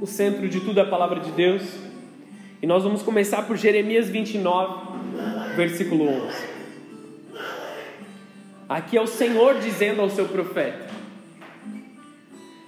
o 0.00 0.06
centro 0.06 0.48
de 0.48 0.60
tudo 0.60 0.78
é 0.78 0.82
a 0.82 0.86
palavra 0.86 1.20
de 1.20 1.30
Deus. 1.32 1.62
E 2.62 2.66
nós 2.66 2.82
vamos 2.82 3.02
começar 3.02 3.42
por 3.42 3.56
Jeremias 3.56 4.08
29, 4.08 5.54
versículo 5.56 6.08
11. 6.08 6.56
Aqui 8.68 8.96
é 8.96 9.00
o 9.00 9.06
Senhor 9.06 9.58
dizendo 9.60 10.00
ao 10.00 10.10
seu 10.10 10.26
profeta: 10.26 10.86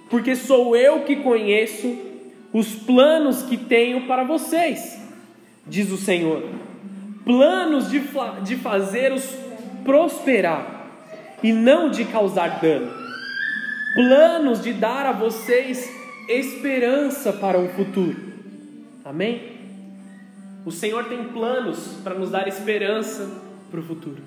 Porque 0.09 0.35
sou 0.35 0.75
eu 0.75 1.03
que 1.03 1.17
conheço 1.17 1.97
os 2.53 2.73
planos 2.73 3.43
que 3.43 3.57
tenho 3.57 4.07
para 4.07 4.23
vocês, 4.23 4.99
diz 5.67 5.91
o 5.91 5.97
Senhor. 5.97 6.43
Planos 7.25 7.91
de, 7.91 8.01
de 8.43 8.55
fazê-los 8.55 9.35
prosperar 9.83 10.87
e 11.43 11.51
não 11.51 11.89
de 11.89 12.05
causar 12.05 12.59
dano. 12.59 12.91
Planos 13.93 14.63
de 14.63 14.73
dar 14.73 15.05
a 15.05 15.11
vocês 15.11 15.98
esperança 16.29 17.33
para 17.33 17.59
o 17.59 17.67
futuro. 17.69 18.15
Amém? 19.03 19.57
O 20.63 20.71
Senhor 20.71 21.05
tem 21.05 21.23
planos 21.25 21.97
para 22.03 22.13
nos 22.13 22.29
dar 22.29 22.47
esperança 22.47 23.27
para 23.71 23.79
o 23.79 23.83
futuro. 23.83 24.21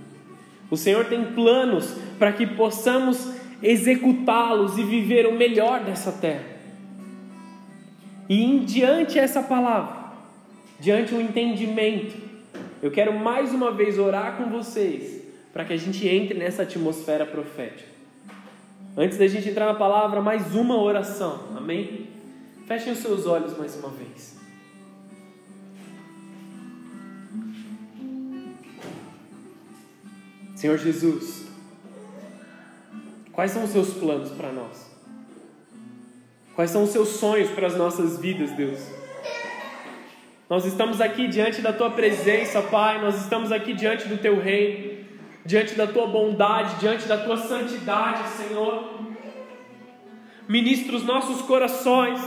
O 0.68 0.76
Senhor 0.76 1.04
tem 1.04 1.24
planos 1.26 1.94
para 2.18 2.32
que 2.32 2.46
possamos 2.46 3.32
executá-los 3.62 4.76
e 4.76 4.82
viver 4.82 5.26
o 5.26 5.36
melhor 5.36 5.84
dessa 5.84 6.10
terra. 6.10 6.44
E 8.28 8.60
diante 8.60 9.18
essa 9.18 9.42
palavra, 9.42 10.12
diante 10.80 11.14
o 11.14 11.20
entendimento, 11.20 12.16
eu 12.82 12.90
quero 12.90 13.16
mais 13.16 13.54
uma 13.54 13.70
vez 13.70 13.98
orar 13.98 14.36
com 14.36 14.50
vocês 14.50 15.22
para 15.52 15.64
que 15.64 15.72
a 15.72 15.76
gente 15.76 16.08
entre 16.08 16.36
nessa 16.36 16.62
atmosfera 16.62 17.24
profética. 17.24 17.91
Antes 18.94 19.16
da 19.16 19.26
gente 19.26 19.48
entrar 19.48 19.66
na 19.66 19.74
palavra, 19.74 20.20
mais 20.20 20.54
uma 20.54 20.76
oração, 20.76 21.48
amém? 21.56 22.08
Fechem 22.66 22.92
os 22.92 22.98
seus 22.98 23.26
olhos 23.26 23.56
mais 23.56 23.74
uma 23.76 23.88
vez. 23.88 24.36
Senhor 30.54 30.76
Jesus, 30.76 31.46
quais 33.32 33.50
são 33.50 33.64
os 33.64 33.70
seus 33.70 33.94
planos 33.94 34.30
para 34.30 34.52
nós? 34.52 34.90
Quais 36.54 36.70
são 36.70 36.84
os 36.84 36.90
seus 36.90 37.08
sonhos 37.08 37.50
para 37.50 37.68
as 37.68 37.76
nossas 37.76 38.18
vidas, 38.20 38.50
Deus? 38.52 38.78
Nós 40.50 40.66
estamos 40.66 41.00
aqui 41.00 41.28
diante 41.28 41.62
da 41.62 41.72
tua 41.72 41.90
presença, 41.90 42.60
Pai, 42.60 43.00
nós 43.00 43.22
estamos 43.22 43.50
aqui 43.50 43.72
diante 43.72 44.06
do 44.06 44.18
teu 44.18 44.38
reino 44.38 44.91
diante 45.44 45.74
da 45.74 45.86
tua 45.86 46.06
bondade, 46.06 46.76
diante 46.76 47.06
da 47.06 47.18
tua 47.18 47.36
santidade, 47.36 48.28
Senhor. 48.28 49.00
Ministra 50.48 50.96
os 50.96 51.04
nossos 51.04 51.42
corações, 51.42 52.20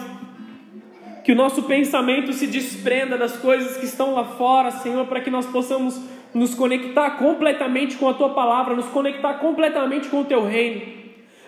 que 1.23 1.31
o 1.31 1.35
nosso 1.35 1.63
pensamento 1.63 2.33
se 2.33 2.47
desprenda 2.47 3.17
das 3.17 3.37
coisas 3.37 3.77
que 3.77 3.85
estão 3.85 4.13
lá 4.13 4.23
fora, 4.23 4.71
Senhor, 4.71 5.05
para 5.07 5.21
que 5.21 5.29
nós 5.29 5.45
possamos 5.45 5.99
nos 6.33 6.53
conectar 6.53 7.11
completamente 7.11 7.95
com 7.95 8.09
a 8.09 8.13
tua 8.13 8.29
palavra, 8.29 8.75
nos 8.75 8.87
conectar 8.87 9.35
completamente 9.35 10.07
com 10.09 10.21
o 10.21 10.25
teu 10.25 10.45
reino. 10.45 10.81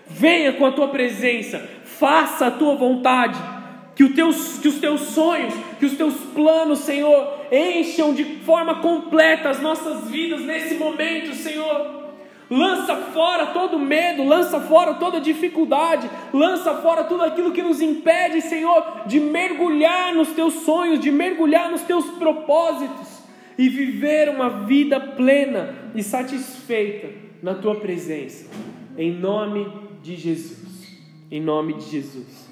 Venha 0.07 0.53
com 0.53 0.65
a 0.65 0.71
tua 0.71 0.87
presença, 0.87 1.59
faça 1.83 2.47
a 2.47 2.51
tua 2.51 2.75
vontade 2.75 3.56
que, 3.97 4.07
teus, 4.09 4.59
que 4.59 4.67
os 4.67 4.77
teus 4.77 5.01
sonhos, 5.01 5.55
que 5.79 5.85
os 5.87 5.97
teus 5.97 6.13
planos, 6.35 6.79
Senhor, 6.79 7.47
encham 7.51 8.13
de 8.13 8.23
forma 8.45 8.75
completa 8.75 9.49
as 9.49 9.59
nossas 9.59 10.07
vidas 10.11 10.41
nesse 10.41 10.75
momento, 10.75 11.33
Senhor. 11.33 12.05
Lança 12.47 12.95
fora 12.95 13.47
todo 13.47 13.79
medo, 13.79 14.23
lança 14.23 14.61
fora 14.61 14.93
toda 14.93 15.19
dificuldade, 15.19 16.07
lança 16.31 16.75
fora 16.75 17.05
tudo 17.05 17.23
aquilo 17.23 17.51
que 17.51 17.63
nos 17.63 17.81
impede, 17.81 18.39
Senhor, 18.41 19.01
de 19.07 19.19
mergulhar 19.19 20.13
nos 20.13 20.29
teus 20.29 20.53
sonhos, 20.53 20.99
de 20.99 21.11
mergulhar 21.11 21.71
nos 21.71 21.81
teus 21.81 22.05
propósitos 22.11 23.23
e 23.57 23.67
viver 23.67 24.29
uma 24.29 24.65
vida 24.65 24.99
plena 24.99 25.73
e 25.95 26.03
satisfeita 26.03 27.09
na 27.41 27.55
tua 27.55 27.79
presença. 27.79 28.47
Em 28.95 29.11
nome 29.11 29.67
de 30.03 30.15
Jesus. 30.15 30.99
Em 31.31 31.41
nome 31.41 31.73
de 31.73 31.89
Jesus. 31.89 32.46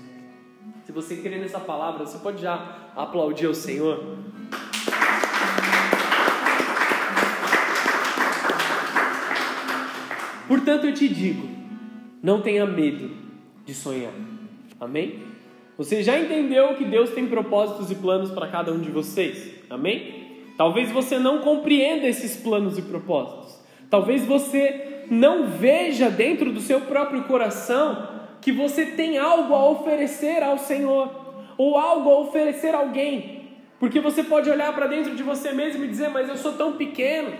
Se 0.85 0.91
você 0.91 1.15
crê 1.15 1.39
nessa 1.39 1.59
palavra, 1.59 2.05
você 2.05 2.19
pode 2.19 2.39
já 2.39 2.91
aplaudir 2.95 3.47
o 3.47 3.55
Senhor. 3.55 4.17
Portanto, 10.47 10.85
eu 10.85 10.93
te 10.93 11.09
digo: 11.09 11.49
não 12.21 12.39
tenha 12.39 12.67
medo 12.67 13.09
de 13.65 13.73
sonhar. 13.73 14.13
Amém? 14.79 15.23
Você 15.75 16.03
já 16.03 16.19
entendeu 16.19 16.75
que 16.75 16.85
Deus 16.85 17.09
tem 17.09 17.25
propósitos 17.25 17.89
e 17.89 17.95
planos 17.95 18.29
para 18.29 18.47
cada 18.47 18.71
um 18.71 18.79
de 18.79 18.91
vocês? 18.91 19.55
Amém? 19.67 20.53
Talvez 20.55 20.91
você 20.91 21.17
não 21.17 21.39
compreenda 21.39 22.05
esses 22.05 22.37
planos 22.37 22.77
e 22.77 22.83
propósitos. 22.83 23.59
Talvez 23.89 24.23
você 24.23 25.05
não 25.09 25.47
veja 25.47 26.11
dentro 26.11 26.51
do 26.51 26.61
seu 26.61 26.81
próprio 26.81 27.23
coração 27.23 28.14
que 28.45 28.51
você 28.51 28.85
tem 28.85 29.17
algo 29.17 29.55
a 29.55 29.69
oferecer 29.71 30.43
ao 30.43 30.59
Senhor, 30.59 31.09
ou 31.57 31.75
algo 31.79 32.11
a 32.11 32.19
oferecer 32.19 32.75
a 32.75 32.77
alguém, 32.77 33.49
porque 33.79 33.99
você 33.99 34.21
pode 34.21 34.47
olhar 34.47 34.71
para 34.71 34.85
dentro 34.85 35.15
de 35.15 35.23
você 35.23 35.51
mesmo 35.51 35.83
e 35.83 35.87
dizer: 35.87 36.09
Mas 36.09 36.29
eu 36.29 36.37
sou 36.37 36.53
tão 36.53 36.73
pequeno, 36.73 37.33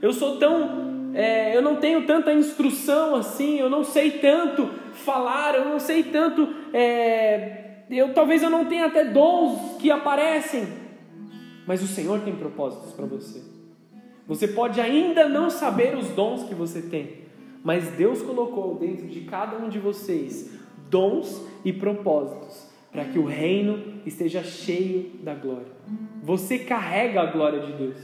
eu 0.00 0.14
sou 0.14 0.38
tão. 0.38 1.12
É, 1.12 1.54
eu 1.54 1.60
não 1.60 1.76
tenho 1.76 2.06
tanta 2.06 2.32
instrução 2.32 3.16
assim, 3.16 3.58
eu 3.58 3.68
não 3.68 3.84
sei 3.84 4.12
tanto 4.12 4.70
falar, 4.94 5.56
eu 5.56 5.66
não 5.66 5.78
sei 5.78 6.04
tanto. 6.04 6.48
É, 6.72 7.82
eu, 7.90 8.14
talvez 8.14 8.42
eu 8.42 8.48
não 8.48 8.64
tenha 8.64 8.86
até 8.86 9.04
dons 9.04 9.76
que 9.78 9.90
aparecem, 9.90 10.66
mas 11.66 11.82
o 11.82 11.86
Senhor 11.86 12.20
tem 12.20 12.34
propósitos 12.34 12.94
para 12.94 13.04
você. 13.04 13.42
Você 14.26 14.48
pode 14.48 14.80
ainda 14.80 15.28
não 15.28 15.50
saber 15.50 15.94
os 15.98 16.08
dons 16.08 16.44
que 16.44 16.54
você 16.54 16.80
tem, 16.80 17.25
mas 17.66 17.88
Deus 17.88 18.22
colocou 18.22 18.76
dentro 18.76 19.08
de 19.08 19.22
cada 19.22 19.58
um 19.58 19.68
de 19.68 19.80
vocês 19.80 20.56
dons 20.88 21.44
e 21.64 21.72
propósitos 21.72 22.64
para 22.92 23.06
que 23.06 23.18
o 23.18 23.24
reino 23.24 24.00
esteja 24.06 24.44
cheio 24.44 25.10
da 25.24 25.34
glória. 25.34 25.66
Você 26.22 26.60
carrega 26.60 27.22
a 27.22 27.26
glória 27.26 27.58
de 27.58 27.72
Deus, 27.72 27.96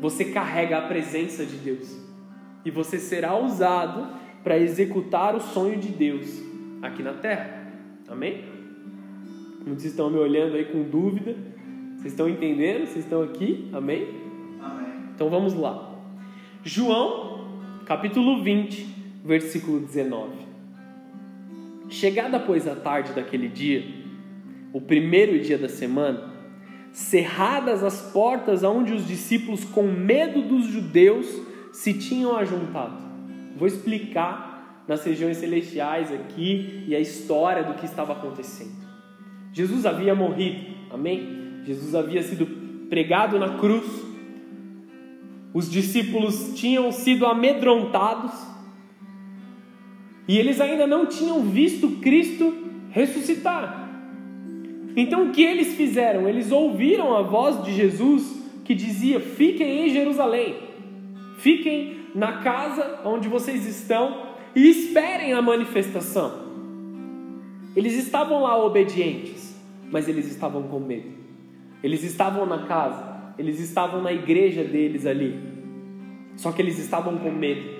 você 0.00 0.24
carrega 0.32 0.78
a 0.78 0.88
presença 0.88 1.44
de 1.44 1.56
Deus 1.56 1.94
e 2.64 2.70
você 2.70 2.98
será 2.98 3.36
usado 3.38 4.08
para 4.42 4.56
executar 4.56 5.36
o 5.36 5.40
sonho 5.40 5.78
de 5.78 5.88
Deus 5.88 6.42
aqui 6.80 7.02
na 7.02 7.12
terra. 7.12 7.74
Amém? 8.08 8.42
Muitos 9.66 9.84
estão 9.84 10.08
me 10.08 10.16
olhando 10.16 10.56
aí 10.56 10.64
com 10.64 10.82
dúvida. 10.84 11.36
Vocês 11.98 12.14
estão 12.14 12.26
entendendo? 12.26 12.86
Vocês 12.86 13.04
estão 13.04 13.20
aqui? 13.20 13.68
Amém? 13.70 14.08
Amém. 14.62 14.94
Então 15.14 15.28
vamos 15.28 15.52
lá. 15.52 15.94
João, 16.64 17.60
capítulo 17.84 18.42
20, 18.42 18.99
versículo 19.24 19.80
19. 19.80 20.30
Chegada, 21.88 22.38
pois, 22.38 22.66
a 22.66 22.74
tarde 22.74 23.12
daquele 23.12 23.48
dia, 23.48 23.84
o 24.72 24.80
primeiro 24.80 25.38
dia 25.40 25.58
da 25.58 25.68
semana, 25.68 26.30
cerradas 26.92 27.82
as 27.82 28.12
portas 28.12 28.64
aonde 28.64 28.92
os 28.92 29.06
discípulos, 29.06 29.64
com 29.64 29.82
medo 29.82 30.42
dos 30.42 30.66
judeus, 30.66 31.26
se 31.72 31.94
tinham 31.94 32.36
ajuntado. 32.36 33.02
Vou 33.56 33.66
explicar 33.66 34.84
nas 34.86 35.04
regiões 35.04 35.36
celestiais 35.36 36.12
aqui 36.12 36.84
e 36.86 36.94
a 36.94 37.00
história 37.00 37.62
do 37.62 37.74
que 37.74 37.84
estava 37.84 38.12
acontecendo. 38.12 38.80
Jesus 39.52 39.84
havia 39.84 40.14
morrido, 40.14 40.74
amém? 40.90 41.62
Jesus 41.64 41.94
havia 41.94 42.22
sido 42.22 42.46
pregado 42.88 43.38
na 43.38 43.58
cruz. 43.58 43.84
Os 45.52 45.70
discípulos 45.70 46.52
tinham 46.54 46.90
sido 46.92 47.26
amedrontados 47.26 48.32
e 50.30 50.38
eles 50.38 50.60
ainda 50.60 50.86
não 50.86 51.06
tinham 51.06 51.42
visto 51.42 51.98
Cristo 52.00 52.54
ressuscitar. 52.92 53.90
Então 54.96 55.24
o 55.24 55.32
que 55.32 55.42
eles 55.42 55.74
fizeram? 55.74 56.28
Eles 56.28 56.52
ouviram 56.52 57.16
a 57.16 57.22
voz 57.22 57.64
de 57.64 57.74
Jesus 57.74 58.40
que 58.64 58.72
dizia: 58.72 59.18
Fiquem 59.18 59.86
em 59.86 59.90
Jerusalém, 59.90 60.54
fiquem 61.38 62.02
na 62.14 62.34
casa 62.42 63.00
onde 63.04 63.28
vocês 63.28 63.66
estão 63.66 64.28
e 64.54 64.70
esperem 64.70 65.32
a 65.32 65.42
manifestação. 65.42 66.30
Eles 67.74 67.94
estavam 67.94 68.40
lá 68.40 68.56
obedientes, 68.64 69.60
mas 69.90 70.06
eles 70.06 70.30
estavam 70.30 70.62
com 70.62 70.78
medo. 70.78 71.10
Eles 71.82 72.04
estavam 72.04 72.46
na 72.46 72.66
casa, 72.66 73.34
eles 73.36 73.58
estavam 73.58 74.00
na 74.00 74.12
igreja 74.12 74.62
deles 74.62 75.06
ali, 75.06 75.40
só 76.36 76.52
que 76.52 76.62
eles 76.62 76.78
estavam 76.78 77.18
com 77.18 77.32
medo. 77.32 77.79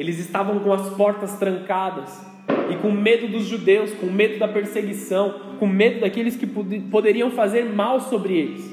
Eles 0.00 0.18
estavam 0.18 0.60
com 0.60 0.72
as 0.72 0.88
portas 0.94 1.34
trancadas 1.34 2.18
e 2.70 2.76
com 2.76 2.90
medo 2.90 3.28
dos 3.28 3.44
judeus, 3.44 3.92
com 3.92 4.06
medo 4.06 4.38
da 4.38 4.48
perseguição, 4.48 5.58
com 5.58 5.66
medo 5.66 6.00
daqueles 6.00 6.38
que 6.38 6.46
poderiam 6.46 7.30
fazer 7.30 7.66
mal 7.66 8.00
sobre 8.00 8.32
eles. 8.32 8.64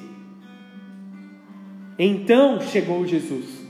Então 2.00 2.62
chegou 2.62 3.06
Jesus 3.06 3.62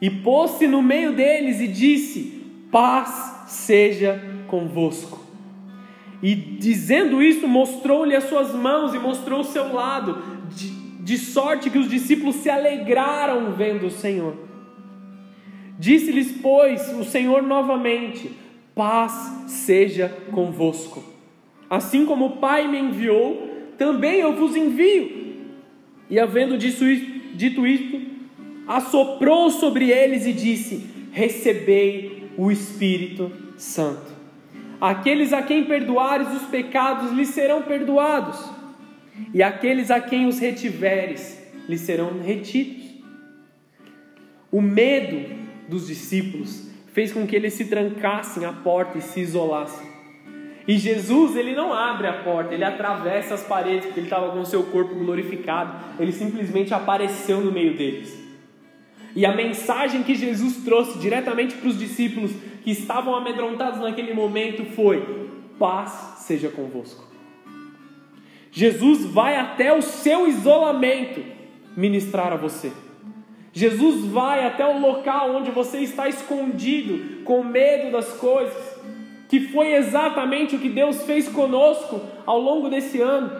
e 0.00 0.08
pôs-se 0.08 0.68
no 0.68 0.80
meio 0.80 1.12
deles 1.12 1.60
e 1.60 1.66
disse: 1.66 2.40
Paz 2.70 3.48
seja 3.48 4.22
convosco. 4.46 5.18
E 6.22 6.36
dizendo 6.36 7.20
isso, 7.20 7.48
mostrou-lhe 7.48 8.14
as 8.14 8.28
suas 8.28 8.54
mãos 8.54 8.94
e 8.94 8.98
mostrou 9.00 9.40
o 9.40 9.44
seu 9.44 9.74
lado, 9.74 10.22
de, 10.54 10.70
de 11.02 11.18
sorte 11.18 11.68
que 11.68 11.78
os 11.78 11.90
discípulos 11.90 12.36
se 12.36 12.48
alegraram 12.48 13.54
vendo 13.54 13.88
o 13.88 13.90
Senhor. 13.90 14.47
Disse-lhes, 15.78 16.32
pois, 16.42 16.92
o 16.98 17.04
Senhor 17.04 17.42
novamente: 17.42 18.30
Paz 18.74 19.12
seja 19.46 20.08
convosco. 20.32 21.04
Assim 21.70 22.04
como 22.04 22.26
o 22.26 22.36
Pai 22.38 22.66
me 22.66 22.78
enviou, 22.78 23.48
também 23.78 24.20
eu 24.20 24.34
vos 24.34 24.56
envio. 24.56 25.36
E 26.10 26.18
havendo 26.18 26.58
dito 26.58 27.66
isto, 27.66 28.00
assoprou 28.66 29.50
sobre 29.50 29.90
eles 29.90 30.26
e 30.26 30.32
disse: 30.32 30.84
Recebei 31.12 32.30
o 32.36 32.50
Espírito 32.50 33.30
Santo. 33.56 34.18
Aqueles 34.80 35.32
a 35.32 35.42
quem 35.42 35.64
perdoares 35.64 36.28
os 36.32 36.48
pecados 36.48 37.12
lhes 37.12 37.28
serão 37.28 37.62
perdoados, 37.62 38.38
e 39.34 39.42
aqueles 39.42 39.90
a 39.90 40.00
quem 40.00 40.26
os 40.26 40.38
retiveres 40.38 41.40
lhes 41.68 41.80
serão 41.80 42.20
retidos. 42.20 42.88
O 44.50 44.62
medo 44.62 45.47
dos 45.68 45.86
discípulos 45.86 46.68
fez 46.92 47.12
com 47.12 47.26
que 47.26 47.36
eles 47.36 47.52
se 47.52 47.66
trancassem 47.66 48.44
à 48.44 48.52
porta 48.52 48.98
e 48.98 49.02
se 49.02 49.20
isolassem. 49.20 49.86
E 50.66 50.76
Jesus, 50.76 51.36
ele 51.36 51.54
não 51.54 51.72
abre 51.72 52.06
a 52.06 52.22
porta, 52.22 52.52
ele 52.52 52.64
atravessa 52.64 53.34
as 53.34 53.42
paredes, 53.42 53.86
porque 53.86 54.00
ele 54.00 54.06
estava 54.06 54.32
com 54.32 54.40
o 54.40 54.44
seu 54.44 54.64
corpo 54.64 54.94
glorificado, 54.94 55.72
ele 55.98 56.12
simplesmente 56.12 56.74
apareceu 56.74 57.40
no 57.40 57.50
meio 57.50 57.76
deles. 57.76 58.18
E 59.16 59.24
a 59.24 59.34
mensagem 59.34 60.02
que 60.02 60.14
Jesus 60.14 60.64
trouxe 60.64 60.98
diretamente 60.98 61.54
para 61.54 61.68
os 61.68 61.78
discípulos 61.78 62.32
que 62.62 62.70
estavam 62.70 63.14
amedrontados 63.14 63.80
naquele 63.80 64.12
momento 64.12 64.64
foi: 64.74 65.30
paz 65.58 66.16
seja 66.18 66.48
convosco. 66.50 67.02
Jesus 68.50 69.04
vai 69.06 69.36
até 69.36 69.72
o 69.72 69.80
seu 69.80 70.28
isolamento 70.28 71.22
ministrar 71.76 72.32
a 72.32 72.36
você. 72.36 72.72
Jesus 73.58 74.04
vai 74.04 74.46
até 74.46 74.64
o 74.64 74.78
local 74.78 75.34
onde 75.34 75.50
você 75.50 75.78
está 75.78 76.08
escondido, 76.08 77.24
com 77.24 77.42
medo 77.42 77.90
das 77.90 78.12
coisas 78.12 78.78
que 79.28 79.40
foi 79.48 79.74
exatamente 79.74 80.54
o 80.54 80.60
que 80.60 80.68
Deus 80.68 81.02
fez 81.02 81.28
conosco 81.28 82.00
ao 82.24 82.40
longo 82.40 82.70
desse 82.70 83.00
ano. 83.00 83.32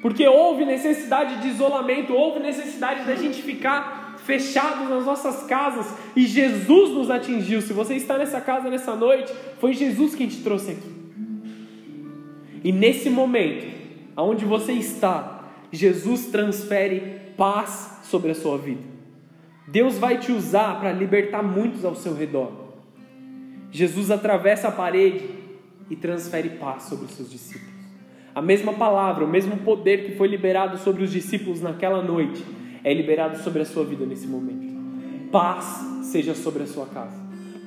Porque 0.00 0.24
houve 0.28 0.64
necessidade 0.64 1.42
de 1.42 1.48
isolamento, 1.48 2.14
houve 2.14 2.38
necessidade 2.38 3.04
da 3.04 3.16
gente 3.16 3.42
ficar 3.42 4.16
fechados 4.24 4.88
nas 4.88 5.04
nossas 5.04 5.42
casas 5.42 5.92
e 6.14 6.24
Jesus 6.24 6.90
nos 6.90 7.10
atingiu. 7.10 7.60
Se 7.60 7.72
você 7.72 7.96
está 7.96 8.16
nessa 8.16 8.40
casa 8.40 8.70
nessa 8.70 8.94
noite, 8.94 9.32
foi 9.58 9.72
Jesus 9.72 10.14
quem 10.14 10.28
te 10.28 10.40
trouxe 10.40 10.70
aqui. 10.70 10.92
E 12.62 12.70
nesse 12.70 13.10
momento, 13.10 13.66
aonde 14.14 14.44
você 14.44 14.72
está, 14.72 15.42
Jesus 15.72 16.26
transfere 16.26 17.32
paz 17.36 17.98
sobre 18.04 18.30
a 18.30 18.36
sua 18.36 18.56
vida. 18.56 18.97
Deus 19.70 19.98
vai 19.98 20.18
te 20.18 20.32
usar 20.32 20.80
para 20.80 20.92
libertar 20.92 21.42
muitos 21.42 21.84
ao 21.84 21.94
seu 21.94 22.14
redor. 22.14 22.50
Jesus 23.70 24.10
atravessa 24.10 24.68
a 24.68 24.72
parede 24.72 25.28
e 25.90 25.96
transfere 25.96 26.50
paz 26.50 26.84
sobre 26.84 27.04
os 27.04 27.12
seus 27.12 27.30
discípulos. 27.30 27.68
A 28.34 28.40
mesma 28.40 28.72
palavra, 28.72 29.24
o 29.24 29.28
mesmo 29.28 29.58
poder 29.58 30.06
que 30.06 30.16
foi 30.16 30.26
liberado 30.26 30.78
sobre 30.78 31.02
os 31.02 31.10
discípulos 31.10 31.60
naquela 31.60 32.02
noite, 32.02 32.42
é 32.82 32.94
liberado 32.94 33.42
sobre 33.42 33.60
a 33.60 33.66
sua 33.66 33.84
vida 33.84 34.06
nesse 34.06 34.26
momento. 34.26 34.74
Paz 35.30 35.84
seja 36.04 36.34
sobre 36.34 36.62
a 36.62 36.66
sua 36.66 36.86
casa, 36.86 37.20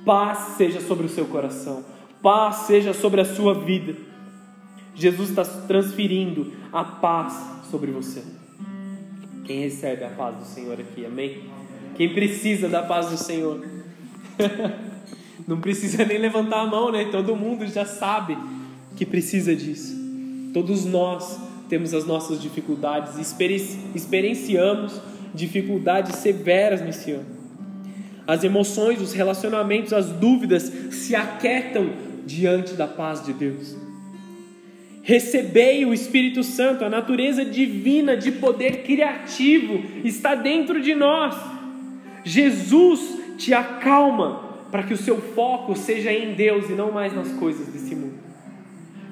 paz 0.03 0.56
seja 0.57 0.81
sobre 0.81 1.06
o 1.06 1.09
seu 1.09 1.25
coração, 1.25 1.83
paz 2.21 2.56
seja 2.68 2.94
sobre 2.94 3.21
a 3.21 3.25
sua 3.25 3.53
vida. 3.53 3.95
Jesus 4.95 5.30
está 5.30 5.44
transferindo 5.44 6.51
a 6.74 6.83
paz 6.83 7.33
sobre 7.69 7.92
você. 7.92 8.24
Quem 9.45 9.59
recebe 9.59 10.03
a 10.03 10.09
paz 10.09 10.38
do 10.38 10.45
Senhor 10.45 10.80
aqui, 10.80 11.06
amém? 11.06 11.61
Quem 12.01 12.09
precisa 12.15 12.68
da 12.68 12.81
paz 12.81 13.12
do 13.12 13.15
Senhor? 13.15 13.63
Não 15.48 15.62
precisa 15.62 16.03
nem 16.03 16.18
levantar 16.18 16.62
a 16.62 16.65
mão, 16.65 16.92
né? 16.92 17.07
Todo 17.12 17.36
mundo 17.36 17.63
já 17.68 17.86
sabe 17.86 18.36
que 18.95 19.06
precisa 19.06 19.56
disso. 19.56 19.95
Todos 20.51 20.83
nós 20.83 21.39
temos 21.69 21.94
as 21.94 22.03
nossas 22.03 22.42
dificuldades, 22.42 23.19
experienciamos 23.94 25.00
dificuldades 25.31 26.15
severas 26.15 26.81
nesse 26.81 27.12
ano. 27.12 27.27
As 28.25 28.44
emoções, 28.44 29.00
os 29.00 29.13
relacionamentos, 29.13 29.94
as 29.94 30.09
dúvidas 30.09 30.63
se 30.89 31.15
aquietam 31.15 31.92
diante 32.25 32.74
da 32.74 32.88
paz 32.88 33.24
de 33.24 33.31
Deus. 33.31 33.77
Recebei 35.03 35.86
o 35.86 35.94
Espírito 35.94 36.42
Santo, 36.42 36.83
a 36.83 36.89
natureza 36.89 37.45
divina 37.45 38.18
de 38.18 38.31
poder 38.31 38.81
criativo 38.81 39.83
está 40.03 40.33
dentro 40.33 40.81
de 40.81 40.95
nós. 40.95 41.61
Jesus 42.23 43.19
te 43.38 43.53
acalma 43.53 44.51
para 44.71 44.83
que 44.83 44.94
o 44.94 44.97
seu 44.97 45.18
foco 45.18 45.75
seja 45.75 46.12
em 46.12 46.33
Deus 46.33 46.69
e 46.69 46.73
não 46.73 46.91
mais 46.91 47.13
nas 47.13 47.31
coisas 47.33 47.68
desse 47.68 47.95
mundo. 47.95 48.13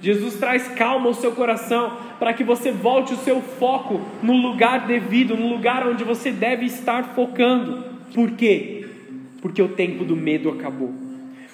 Jesus 0.02 0.36
traz 0.36 0.68
calma 0.70 1.08
ao 1.08 1.14
seu 1.14 1.34
coração 1.34 1.98
para 2.18 2.34
que 2.34 2.44
você 2.44 2.72
volte 2.72 3.14
o 3.14 3.18
seu 3.18 3.42
foco 3.42 4.00
no 4.24 4.34
lugar 4.34 4.88
devido, 4.88 5.36
no 5.36 5.50
lugar 5.50 5.86
onde 5.88 6.04
você 6.04 6.32
deve 6.32 6.66
estar 6.66 7.16
focando. 7.16 7.84
Por 8.14 8.32
quê? 8.32 8.88
Porque 9.42 9.62
o 9.62 9.70
tempo 9.70 10.06
do 10.06 10.16
medo 10.16 10.50
acabou. 10.50 10.94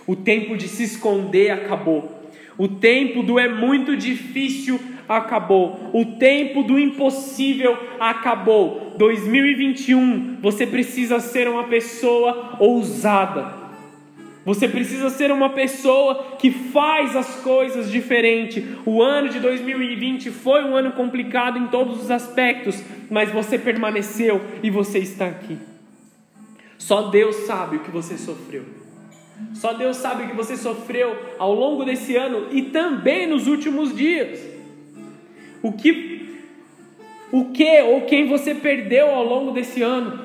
O 0.05 0.15
tempo 0.15 0.55
de 0.55 0.67
se 0.67 0.83
esconder 0.83 1.51
acabou. 1.51 2.29
O 2.57 2.67
tempo 2.67 3.23
do 3.23 3.39
é 3.39 3.49
muito 3.49 3.97
difícil 3.97 4.79
acabou. 5.07 5.91
O 5.93 6.05
tempo 6.17 6.63
do 6.63 6.79
impossível 6.79 7.77
acabou. 7.99 8.93
2021, 8.97 10.37
você 10.41 10.65
precisa 10.65 11.19
ser 11.19 11.47
uma 11.47 11.65
pessoa 11.65 12.55
ousada 12.59 13.65
você 14.45 14.67
precisa 14.67 15.09
ser 15.09 15.31
uma 15.31 15.49
pessoa 15.49 16.35
que 16.37 16.51
faz 16.51 17.15
as 17.15 17.37
coisas 17.37 17.89
diferente. 17.91 18.63
O 18.85 19.01
ano 19.01 19.27
de 19.29 19.39
2020 19.39 20.29
foi 20.29 20.63
um 20.63 20.75
ano 20.75 20.91
complicado 20.91 21.57
em 21.57 21.65
todos 21.65 22.03
os 22.03 22.11
aspectos, 22.11 22.79
mas 23.09 23.31
você 23.31 23.57
permaneceu 23.57 24.39
e 24.61 24.69
você 24.69 24.99
está 24.99 25.25
aqui. 25.25 25.57
Só 26.77 27.09
Deus 27.09 27.35
sabe 27.47 27.77
o 27.77 27.79
que 27.79 27.89
você 27.89 28.19
sofreu. 28.19 28.63
Só 29.55 29.73
Deus 29.73 29.97
sabe 29.97 30.23
o 30.23 30.27
que 30.27 30.35
você 30.35 30.55
sofreu 30.55 31.17
ao 31.39 31.51
longo 31.51 31.83
desse 31.83 32.15
ano 32.15 32.47
e 32.51 32.61
também 32.61 33.25
nos 33.25 33.47
últimos 33.47 33.95
dias. 33.95 34.54
O 35.65 35.71
que 35.71 36.15
o 37.31 37.45
que 37.45 37.81
ou 37.81 38.01
quem 38.01 38.27
você 38.27 38.53
perdeu 38.53 39.09
ao 39.09 39.23
longo 39.23 39.51
desse 39.51 39.81
ano. 39.81 40.19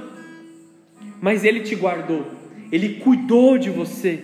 Mas 1.21 1.45
ele 1.45 1.61
te 1.61 1.75
guardou. 1.75 2.27
Ele 2.71 3.01
cuidou 3.01 3.59
de 3.59 3.69
você, 3.69 4.23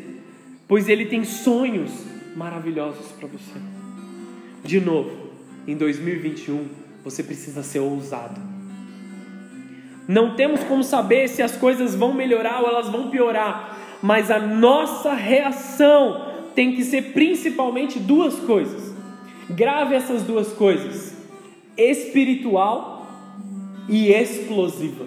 pois 0.69 0.89
Ele 0.89 1.07
tem 1.07 1.25
sonhos 1.25 1.91
maravilhosos 2.37 3.11
para 3.13 3.27
você. 3.27 3.59
De 4.63 4.81
novo, 4.81 5.11
em 5.67 5.77
2021, 5.77 6.67
você 7.03 7.23
precisa 7.23 7.63
ser 7.63 7.81
ousado. 7.81 8.41
Não 10.07 10.37
temos 10.37 10.63
como 10.65 10.85
saber 10.85 11.29
se 11.29 11.43
as 11.43 11.57
coisas 11.57 11.95
vão 11.95 12.13
melhorar 12.15 12.63
ou 12.63 12.69
elas 12.69 12.89
vão 12.89 13.11
piorar, 13.11 13.99
mas 14.01 14.31
a 14.31 14.39
nossa 14.39 15.13
reação 15.13 16.35
tem 16.55 16.77
que 16.77 16.85
ser 16.85 17.13
principalmente 17.13 17.99
duas 17.99 18.37
coisas. 18.37 18.95
Grave 19.51 19.97
essas 19.97 20.23
duas 20.23 20.53
coisas: 20.53 21.16
espiritual 21.77 23.07
e 23.89 24.13
explosiva. 24.13 25.05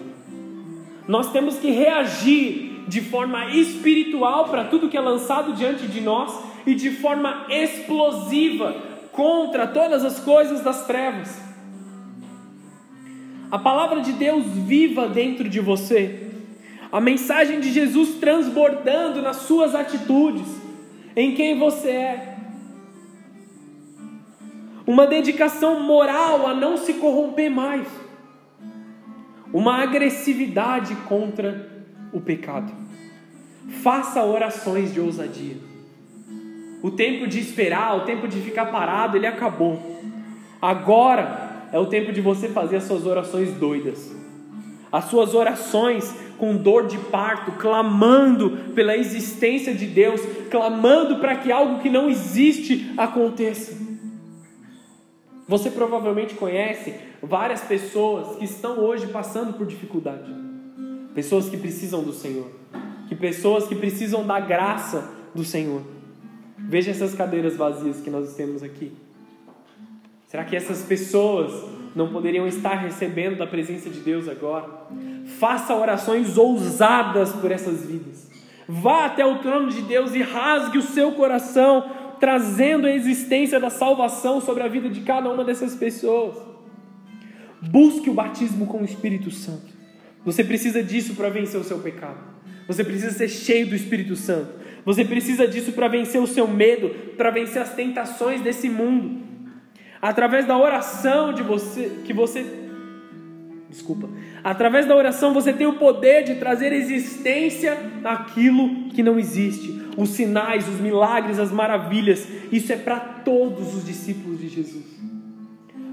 Nós 1.06 1.32
temos 1.32 1.58
que 1.58 1.70
reagir 1.70 2.84
de 2.88 3.00
forma 3.00 3.50
espiritual 3.50 4.48
para 4.48 4.64
tudo 4.64 4.88
que 4.88 4.96
é 4.96 5.00
lançado 5.00 5.52
diante 5.52 5.86
de 5.86 6.00
nós 6.00 6.32
e 6.66 6.74
de 6.74 6.90
forma 6.90 7.46
explosiva 7.48 8.74
contra 9.12 9.66
todas 9.66 10.04
as 10.04 10.20
coisas 10.20 10.60
das 10.60 10.86
trevas. 10.86 11.40
A 13.50 13.58
palavra 13.58 14.00
de 14.00 14.12
Deus 14.12 14.44
viva 14.46 15.08
dentro 15.08 15.48
de 15.48 15.58
você, 15.58 16.30
a 16.92 17.00
mensagem 17.00 17.60
de 17.60 17.72
Jesus 17.72 18.20
transbordando 18.20 19.20
nas 19.20 19.36
suas 19.38 19.74
atitudes, 19.74 20.46
em 21.16 21.34
quem 21.34 21.58
você 21.58 21.90
é. 21.90 22.39
Uma 24.90 25.06
dedicação 25.06 25.78
moral 25.78 26.48
a 26.48 26.52
não 26.52 26.76
se 26.76 26.94
corromper 26.94 27.48
mais, 27.48 27.86
uma 29.52 29.80
agressividade 29.84 30.96
contra 31.08 31.84
o 32.12 32.20
pecado. 32.20 32.72
Faça 33.84 34.24
orações 34.24 34.92
de 34.92 34.98
ousadia. 34.98 35.58
O 36.82 36.90
tempo 36.90 37.28
de 37.28 37.38
esperar, 37.38 37.98
o 37.98 38.00
tempo 38.00 38.26
de 38.26 38.40
ficar 38.40 38.66
parado, 38.66 39.16
ele 39.16 39.28
acabou. 39.28 39.80
Agora 40.60 41.68
é 41.72 41.78
o 41.78 41.86
tempo 41.86 42.10
de 42.10 42.20
você 42.20 42.48
fazer 42.48 42.78
as 42.78 42.82
suas 42.82 43.06
orações 43.06 43.52
doidas. 43.52 44.12
As 44.90 45.04
suas 45.04 45.34
orações 45.34 46.12
com 46.36 46.56
dor 46.56 46.88
de 46.88 46.98
parto, 46.98 47.52
clamando 47.52 48.72
pela 48.74 48.96
existência 48.96 49.72
de 49.72 49.86
Deus, 49.86 50.20
clamando 50.50 51.20
para 51.20 51.36
que 51.36 51.52
algo 51.52 51.78
que 51.78 51.88
não 51.88 52.10
existe 52.10 52.92
aconteça. 52.96 53.89
Você 55.50 55.68
provavelmente 55.68 56.36
conhece 56.36 56.94
várias 57.20 57.60
pessoas 57.60 58.36
que 58.36 58.44
estão 58.44 58.78
hoje 58.78 59.08
passando 59.08 59.54
por 59.54 59.66
dificuldade. 59.66 60.32
Pessoas 61.12 61.48
que 61.48 61.56
precisam 61.56 62.04
do 62.04 62.12
Senhor. 62.12 62.46
Que 63.08 63.16
pessoas 63.16 63.66
que 63.66 63.74
precisam 63.74 64.24
da 64.24 64.38
graça 64.38 65.10
do 65.34 65.44
Senhor. 65.44 65.82
Veja 66.56 66.92
essas 66.92 67.16
cadeiras 67.16 67.56
vazias 67.56 68.00
que 68.00 68.08
nós 68.10 68.32
temos 68.36 68.62
aqui. 68.62 68.92
Será 70.28 70.44
que 70.44 70.54
essas 70.54 70.82
pessoas 70.82 71.52
não 71.96 72.12
poderiam 72.12 72.46
estar 72.46 72.76
recebendo 72.76 73.36
da 73.36 73.46
presença 73.48 73.90
de 73.90 73.98
Deus 73.98 74.28
agora? 74.28 74.68
Faça 75.40 75.74
orações 75.74 76.38
ousadas 76.38 77.32
por 77.32 77.50
essas 77.50 77.84
vidas. 77.84 78.30
Vá 78.68 79.06
até 79.06 79.26
o 79.26 79.38
trono 79.38 79.68
de 79.68 79.82
Deus 79.82 80.14
e 80.14 80.22
rasgue 80.22 80.78
o 80.78 80.82
seu 80.82 81.10
coração, 81.10 81.90
trazendo 82.20 82.86
a 82.86 82.90
existência 82.90 83.58
da 83.58 83.70
salvação 83.70 84.40
sobre 84.40 84.62
a 84.62 84.68
vida 84.68 84.88
de 84.88 85.00
cada 85.00 85.30
uma 85.30 85.42
dessas 85.42 85.74
pessoas. 85.74 86.36
Busque 87.62 88.10
o 88.10 88.14
batismo 88.14 88.66
com 88.66 88.82
o 88.82 88.84
Espírito 88.84 89.30
Santo. 89.30 89.66
Você 90.24 90.44
precisa 90.44 90.82
disso 90.82 91.14
para 91.14 91.30
vencer 91.30 91.58
o 91.58 91.64
seu 91.64 91.78
pecado. 91.78 92.18
Você 92.68 92.84
precisa 92.84 93.10
ser 93.10 93.28
cheio 93.28 93.66
do 93.66 93.74
Espírito 93.74 94.14
Santo. 94.14 94.60
Você 94.84 95.04
precisa 95.04 95.48
disso 95.48 95.72
para 95.72 95.88
vencer 95.88 96.20
o 96.20 96.26
seu 96.26 96.46
medo, 96.46 96.90
para 97.16 97.30
vencer 97.30 97.60
as 97.60 97.74
tentações 97.74 98.40
desse 98.40 98.68
mundo. 98.68 99.22
Através 100.00 100.46
da 100.46 100.56
oração 100.56 101.32
de 101.32 101.42
você, 101.42 101.90
que 102.04 102.12
você 102.12 102.44
desculpa, 103.68 104.08
através 104.42 104.86
da 104.86 104.96
oração 104.96 105.32
você 105.32 105.52
tem 105.52 105.66
o 105.66 105.74
poder 105.74 106.24
de 106.24 106.34
trazer 106.34 106.72
existência 106.72 107.78
àquilo 108.04 108.88
que 108.88 109.02
não 109.02 109.18
existe. 109.18 109.79
Os 109.96 110.10
sinais, 110.10 110.68
os 110.68 110.80
milagres, 110.80 111.38
as 111.38 111.50
maravilhas, 111.50 112.26
isso 112.50 112.72
é 112.72 112.76
para 112.76 113.00
todos 113.00 113.74
os 113.74 113.84
discípulos 113.84 114.40
de 114.40 114.48
Jesus. 114.48 114.84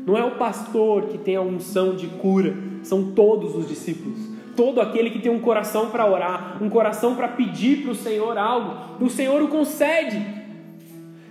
Não 0.06 0.18
é 0.18 0.24
o 0.24 0.38
pastor 0.38 1.08
que 1.08 1.18
tem 1.18 1.36
a 1.36 1.42
unção 1.42 1.96
de 1.96 2.08
cura, 2.08 2.56
são 2.82 3.12
todos 3.12 3.56
os 3.56 3.68
discípulos. 3.68 4.18
Todo 4.56 4.80
aquele 4.80 5.10
que 5.10 5.20
tem 5.20 5.32
um 5.32 5.40
coração 5.40 5.90
para 5.90 6.10
orar, 6.10 6.64
um 6.64 6.70
coração 6.70 7.16
para 7.16 7.28
pedir 7.28 7.84
para 7.84 7.92
o 7.92 7.96
Senhor 7.96 8.38
algo, 8.38 9.04
o 9.04 9.10
Senhor 9.10 9.42
o 9.42 9.50
concede. 9.50 10.38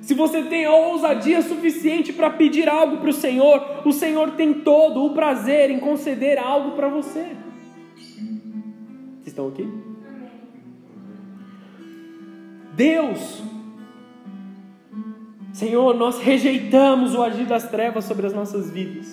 Se 0.02 0.14
você 0.14 0.42
tem 0.42 0.66
a 0.66 0.73
ousadia 0.73 1.42
suficiente 1.42 2.12
para 2.12 2.30
pedir 2.30 2.68
algo 2.68 2.99
para 2.99 3.11
o 3.11 3.12
Senhor, 3.12 3.80
o 3.85 3.92
Senhor 3.92 4.32
tem 4.32 4.52
todo 4.52 5.04
o 5.04 5.14
prazer 5.14 5.70
em 5.70 5.80
conceder 5.80 6.38
algo 6.38 6.73
para 6.73 6.88
você. 6.88 7.26
Vocês 7.96 9.26
estão 9.26 9.49
aqui? 9.49 9.66
Deus, 12.76 13.42
Senhor, 15.54 15.95
nós 15.95 16.21
rejeitamos 16.21 17.14
o 17.14 17.23
agir 17.23 17.47
das 17.47 17.68
trevas 17.71 18.04
sobre 18.04 18.26
as 18.26 18.35
nossas 18.35 18.71
vidas. 18.71 19.06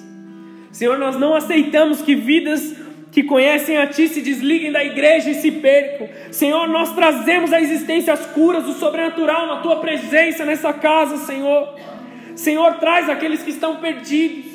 Senhor, 0.74 1.00
nós 1.00 1.18
não 1.18 1.34
aceitamos 1.34 2.02
que 2.02 2.14
vidas 2.14 2.76
que 3.14 3.24
conhecem 3.24 3.78
a 3.78 3.88
Ti 3.88 4.10
se 4.10 4.22
desliguem 4.22 4.72
da 4.72 4.84
igreja 4.84 5.30
e 5.30 5.36
se 5.36 5.52
percam. 5.52 6.10
Senhor, 6.32 6.68
nós 6.68 6.94
trazemos 6.94 7.54
à 7.54 7.62
existência 7.62 8.12
as 8.12 8.26
curas, 8.26 8.68
o 8.68 8.74
sobrenatural 8.74 9.48
na 9.48 9.62
Tua 9.62 9.78
presença 9.78 10.44
nessa 10.44 10.74
casa, 10.74 11.16
Senhor. 11.18 11.76
Senhor, 12.36 12.74
traz 12.74 13.10
aqueles 13.10 13.42
que 13.42 13.52
estão 13.52 13.78
perdidos. 13.78 14.52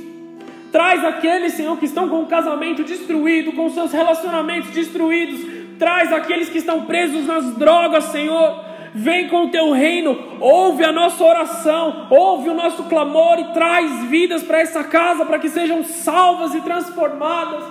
Traz 0.70 1.02
aqueles, 1.02 1.54
Senhor, 1.54 1.78
que 1.78 1.86
estão 1.86 2.10
com 2.10 2.20
o 2.20 2.26
casamento 2.26 2.84
destruído, 2.84 3.52
com 3.52 3.70
seus 3.70 3.92
relacionamentos 3.92 4.70
destruídos. 4.72 5.40
Traz 5.78 6.12
aqueles 6.12 6.50
que 6.50 6.58
estão 6.58 6.84
presos 6.84 7.26
nas 7.26 7.56
drogas, 7.56 8.04
Senhor. 8.06 8.67
Vem 8.94 9.28
com 9.28 9.46
o 9.46 9.50
teu 9.50 9.72
reino, 9.72 10.16
ouve 10.40 10.84
a 10.84 10.92
nossa 10.92 11.22
oração, 11.22 12.08
ouve 12.10 12.48
o 12.48 12.54
nosso 12.54 12.84
clamor 12.84 13.38
e 13.38 13.52
traz 13.52 14.04
vidas 14.04 14.42
para 14.42 14.60
essa 14.60 14.82
casa, 14.84 15.24
para 15.24 15.38
que 15.38 15.48
sejam 15.48 15.84
salvas 15.84 16.54
e 16.54 16.60
transformadas. 16.60 17.64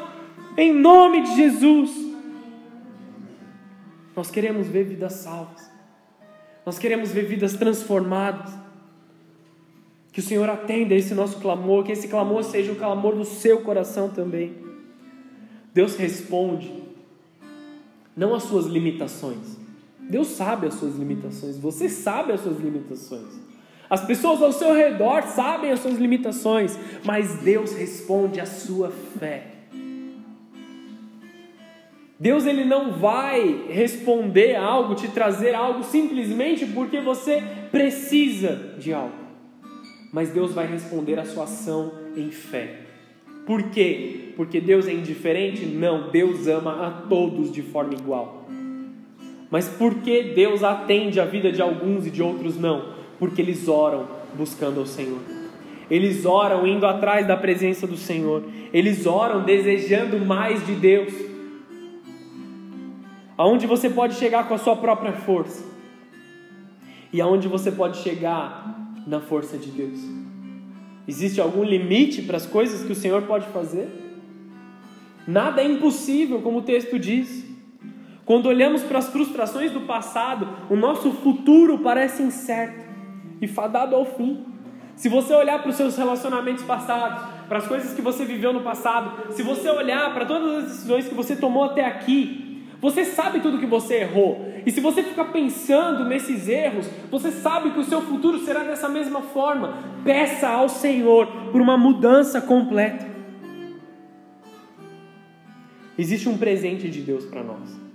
Em 0.57 0.73
nome 0.73 1.21
de 1.21 1.35
Jesus. 1.35 1.91
Nós 4.15 4.31
queremos 4.31 4.67
ver 4.67 4.85
vidas 4.85 5.13
salvas. 5.13 5.69
Nós 6.65 6.79
queremos 6.79 7.11
ver 7.11 7.25
vidas 7.25 7.53
transformadas. 7.53 8.51
Que 10.11 10.19
o 10.19 10.23
Senhor 10.23 10.49
atenda 10.49 10.95
esse 10.95 11.13
nosso 11.13 11.39
clamor, 11.39 11.83
que 11.83 11.91
esse 11.91 12.07
clamor 12.07 12.43
seja 12.43 12.71
o 12.71 12.75
clamor 12.75 13.15
do 13.15 13.23
seu 13.23 13.61
coração 13.61 14.09
também. 14.09 14.55
Deus 15.73 15.95
responde, 15.95 16.73
não 18.15 18.33
às 18.33 18.41
suas 18.41 18.65
limitações. 18.65 19.56
Deus 20.09 20.27
sabe 20.27 20.67
as 20.67 20.75
suas 20.75 20.95
limitações, 20.95 21.57
você 21.57 21.89
sabe 21.89 22.31
as 22.31 22.41
suas 22.41 22.59
limitações. 22.59 23.47
As 23.89 24.03
pessoas 24.05 24.41
ao 24.41 24.51
seu 24.51 24.73
redor 24.73 25.23
sabem 25.23 25.71
as 25.71 25.79
suas 25.79 25.97
limitações, 25.97 26.77
mas 27.05 27.35
Deus 27.37 27.73
responde 27.73 28.39
à 28.39 28.45
sua 28.45 28.89
fé. 28.89 29.53
Deus 32.19 32.45
ele 32.45 32.65
não 32.65 32.93
vai 32.93 33.67
responder 33.69 34.55
algo, 34.55 34.95
te 34.95 35.07
trazer 35.07 35.53
algo 35.53 35.83
simplesmente 35.83 36.65
porque 36.65 36.99
você 36.99 37.43
precisa 37.71 38.75
de 38.77 38.91
algo. 38.91 39.15
Mas 40.11 40.31
Deus 40.31 40.51
vai 40.51 40.65
responder 40.65 41.19
a 41.19 41.25
sua 41.25 41.43
ação 41.43 41.93
em 42.15 42.31
fé. 42.31 42.81
Por 43.45 43.69
quê? 43.69 44.33
Porque 44.35 44.59
Deus 44.59 44.87
é 44.87 44.93
indiferente? 44.93 45.65
Não, 45.65 46.09
Deus 46.09 46.47
ama 46.47 46.87
a 46.87 46.91
todos 47.07 47.51
de 47.51 47.61
forma 47.61 47.93
igual. 47.93 48.47
Mas 49.49 49.67
por 49.69 49.95
que 49.95 50.23
Deus 50.33 50.63
atende 50.63 51.19
a 51.19 51.25
vida 51.25 51.51
de 51.51 51.61
alguns 51.61 52.05
e 52.05 52.09
de 52.09 52.21
outros 52.21 52.57
não? 52.57 52.89
Porque 53.17 53.41
eles 53.41 53.67
oram 53.67 54.07
buscando 54.35 54.79
ao 54.79 54.85
Senhor. 54.85 55.19
Eles 55.89 56.25
oram 56.25 56.67
indo 56.67 56.85
atrás 56.85 57.25
da 57.25 57.37
presença 57.37 57.87
do 57.87 57.95
Senhor. 57.95 58.43
Eles 58.73 59.05
oram 59.05 59.43
desejando 59.43 60.19
mais 60.19 60.65
de 60.65 60.73
Deus 60.73 61.13
aonde 63.37 63.67
você 63.67 63.89
pode 63.89 64.15
chegar 64.15 64.47
com 64.47 64.55
a 64.55 64.57
sua 64.57 64.75
própria 64.75 65.13
força 65.13 65.63
e 67.13 67.21
aonde 67.21 67.47
você 67.47 67.71
pode 67.71 67.97
chegar 67.97 68.93
na 69.05 69.21
força 69.21 69.57
de 69.57 69.69
Deus. 69.69 69.99
Existe 71.07 71.39
algum 71.39 71.63
limite 71.63 72.23
para 72.23 72.35
as 72.35 72.45
coisas 72.45 72.83
que 72.83 72.91
o 72.91 72.95
Senhor 72.95 73.21
pode 73.21 73.47
fazer? 73.47 73.87
Nada 75.25 75.61
é 75.61 75.65
impossível, 75.65 76.41
como 76.41 76.59
o 76.59 76.61
texto 76.61 76.99
diz. 76.99 77.45
Quando 78.27 78.47
olhamos 78.47 78.83
para 78.83 78.99
as 78.99 79.07
frustrações 79.07 79.71
do 79.71 79.81
passado, 79.81 80.49
o 80.69 80.75
nosso 80.75 81.13
futuro 81.13 81.79
parece 81.79 82.21
incerto 82.21 82.85
e 83.41 83.47
fadado 83.47 83.95
ao 83.95 84.03
fim. 84.03 84.43
Se 84.97 85.07
você 85.07 85.33
olhar 85.33 85.61
para 85.61 85.69
os 85.69 85.77
seus 85.77 85.95
relacionamentos 85.95 86.61
passados, 86.65 87.23
para 87.47 87.59
as 87.59 87.67
coisas 87.67 87.93
que 87.93 88.01
você 88.01 88.25
viveu 88.25 88.51
no 88.51 88.63
passado, 88.63 89.31
se 89.31 89.41
você 89.41 89.69
olhar 89.69 90.13
para 90.13 90.25
todas 90.25 90.57
as 90.57 90.63
decisões 90.65 91.07
que 91.07 91.15
você 91.15 91.37
tomou 91.37 91.63
até 91.63 91.85
aqui, 91.85 92.65
você 92.81 93.05
sabe 93.05 93.39
tudo 93.39 93.59
que 93.59 93.65
você 93.65 94.01
errou. 94.01 94.45
E 94.65 94.71
se 94.71 94.81
você 94.81 95.03
ficar 95.03 95.31
pensando 95.31 96.03
nesses 96.03 96.49
erros, 96.49 96.85
você 97.09 97.31
sabe 97.31 97.71
que 97.71 97.79
o 97.79 97.85
seu 97.85 98.01
futuro 98.01 98.39
será 98.39 98.61
dessa 98.65 98.89
mesma 98.89 99.21
forma. 99.21 99.73
Peça 100.03 100.49
ao 100.49 100.67
Senhor 100.67 101.27
por 101.49 101.61
uma 101.61 101.77
mudança 101.77 102.41
completa. 102.41 103.07
Existe 105.97 106.27
um 106.27 106.37
presente 106.37 106.89
de 106.89 107.01
Deus 107.01 107.23
para 107.23 107.41
nós. 107.41 107.86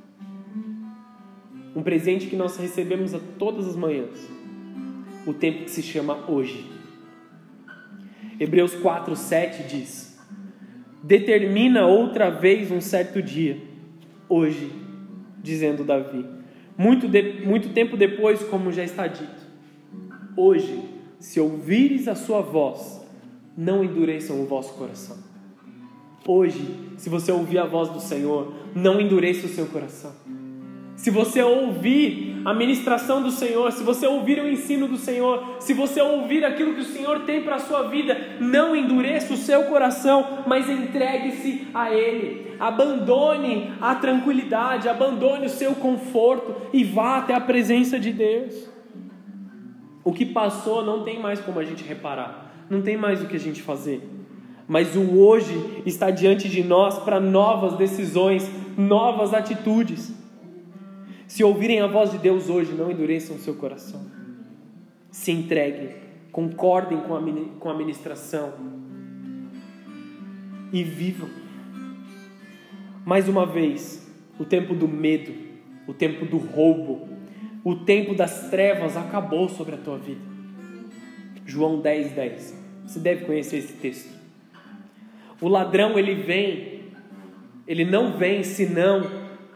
Um 1.74 1.82
presente 1.82 2.26
que 2.26 2.36
nós 2.36 2.56
recebemos 2.56 3.14
a 3.14 3.20
todas 3.38 3.66
as 3.66 3.76
manhãs. 3.76 4.28
O 5.26 5.32
tempo 5.32 5.64
que 5.64 5.70
se 5.70 5.82
chama 5.82 6.30
hoje. 6.30 6.70
Hebreus 8.38 8.74
4, 8.74 9.14
7 9.14 9.62
diz: 9.68 10.18
Determina 11.02 11.86
outra 11.86 12.30
vez 12.30 12.70
um 12.70 12.80
certo 12.80 13.22
dia 13.22 13.58
hoje, 14.28 14.72
dizendo 15.42 15.84
Davi. 15.84 16.24
Muito, 16.76 17.06
de, 17.06 17.44
muito 17.44 17.68
tempo 17.70 17.96
depois, 17.96 18.42
como 18.44 18.72
já 18.72 18.82
está 18.82 19.06
dito. 19.06 19.42
Hoje, 20.36 20.82
se 21.18 21.38
ouvires 21.38 22.08
a 22.08 22.14
sua 22.14 22.40
voz, 22.40 23.06
não 23.56 23.84
endureçam 23.84 24.40
o 24.40 24.46
vosso 24.46 24.74
coração. 24.74 25.18
Hoje, 26.26 26.64
se 26.96 27.10
você 27.10 27.30
ouvir 27.30 27.58
a 27.58 27.66
voz 27.66 27.90
do 27.90 28.00
Senhor, 28.00 28.54
não 28.74 29.00
endureça 29.00 29.46
o 29.46 29.50
seu 29.50 29.66
coração. 29.66 30.12
Se 31.02 31.10
você 31.10 31.42
ouvir 31.42 32.40
a 32.44 32.54
ministração 32.54 33.20
do 33.20 33.32
Senhor, 33.32 33.72
se 33.72 33.82
você 33.82 34.06
ouvir 34.06 34.40
o 34.40 34.48
ensino 34.48 34.86
do 34.86 34.96
Senhor, 34.96 35.56
se 35.58 35.74
você 35.74 36.00
ouvir 36.00 36.44
aquilo 36.44 36.74
que 36.74 36.82
o 36.82 36.84
Senhor 36.84 37.22
tem 37.22 37.42
para 37.42 37.56
a 37.56 37.58
sua 37.58 37.88
vida, 37.88 38.36
não 38.38 38.76
endureça 38.76 39.34
o 39.34 39.36
seu 39.36 39.64
coração, 39.64 40.44
mas 40.46 40.70
entregue-se 40.70 41.66
a 41.74 41.92
Ele. 41.92 42.54
Abandone 42.60 43.72
a 43.80 43.96
tranquilidade, 43.96 44.88
abandone 44.88 45.46
o 45.46 45.50
seu 45.50 45.74
conforto 45.74 46.54
e 46.72 46.84
vá 46.84 47.16
até 47.16 47.34
a 47.34 47.40
presença 47.40 47.98
de 47.98 48.12
Deus. 48.12 48.70
O 50.04 50.12
que 50.12 50.24
passou 50.24 50.84
não 50.84 51.02
tem 51.02 51.18
mais 51.18 51.40
como 51.40 51.58
a 51.58 51.64
gente 51.64 51.82
reparar, 51.82 52.54
não 52.70 52.80
tem 52.80 52.96
mais 52.96 53.20
o 53.20 53.26
que 53.26 53.34
a 53.34 53.40
gente 53.40 53.60
fazer. 53.60 54.08
Mas 54.68 54.94
o 54.94 55.18
hoje 55.18 55.82
está 55.84 56.12
diante 56.12 56.48
de 56.48 56.62
nós 56.62 56.96
para 57.00 57.18
novas 57.18 57.76
decisões, 57.76 58.48
novas 58.78 59.34
atitudes. 59.34 60.21
Se 61.32 61.42
ouvirem 61.42 61.80
a 61.80 61.86
voz 61.86 62.10
de 62.10 62.18
Deus 62.18 62.50
hoje, 62.50 62.74
não 62.74 62.90
endureçam 62.90 63.36
o 63.36 63.38
seu 63.38 63.54
coração. 63.54 64.04
Se 65.10 65.32
entreguem, 65.32 65.96
concordem 66.30 67.00
com 67.00 67.16
a, 67.16 67.22
com 67.58 67.70
a 67.70 67.74
ministração 67.74 68.52
e 70.70 70.84
vivam. 70.84 71.30
Mais 73.06 73.30
uma 73.30 73.46
vez, 73.46 74.06
o 74.38 74.44
tempo 74.44 74.74
do 74.74 74.86
medo, 74.86 75.32
o 75.86 75.94
tempo 75.94 76.26
do 76.26 76.36
roubo, 76.36 77.08
o 77.64 77.76
tempo 77.76 78.14
das 78.14 78.50
trevas 78.50 78.94
acabou 78.94 79.48
sobre 79.48 79.76
a 79.76 79.78
tua 79.78 79.96
vida. 79.96 80.20
João 81.46 81.80
10, 81.80 82.12
10. 82.12 82.62
Você 82.84 83.00
deve 83.00 83.24
conhecer 83.24 83.56
esse 83.56 83.72
texto. 83.72 84.14
O 85.40 85.48
ladrão, 85.48 85.98
ele 85.98 86.14
vem, 86.14 86.90
ele 87.66 87.86
não 87.86 88.18
vem 88.18 88.42
senão 88.42 89.10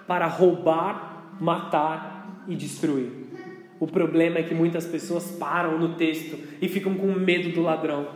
para 0.06 0.26
roubar, 0.26 1.05
matar 1.40 2.44
e 2.48 2.54
destruir. 2.54 3.10
O 3.78 3.86
problema 3.86 4.38
é 4.38 4.42
que 4.42 4.54
muitas 4.54 4.86
pessoas 4.86 5.30
param 5.32 5.78
no 5.78 5.94
texto 5.94 6.38
e 6.60 6.68
ficam 6.68 6.94
com 6.94 7.06
medo 7.08 7.50
do 7.50 7.62
ladrão. 7.62 8.08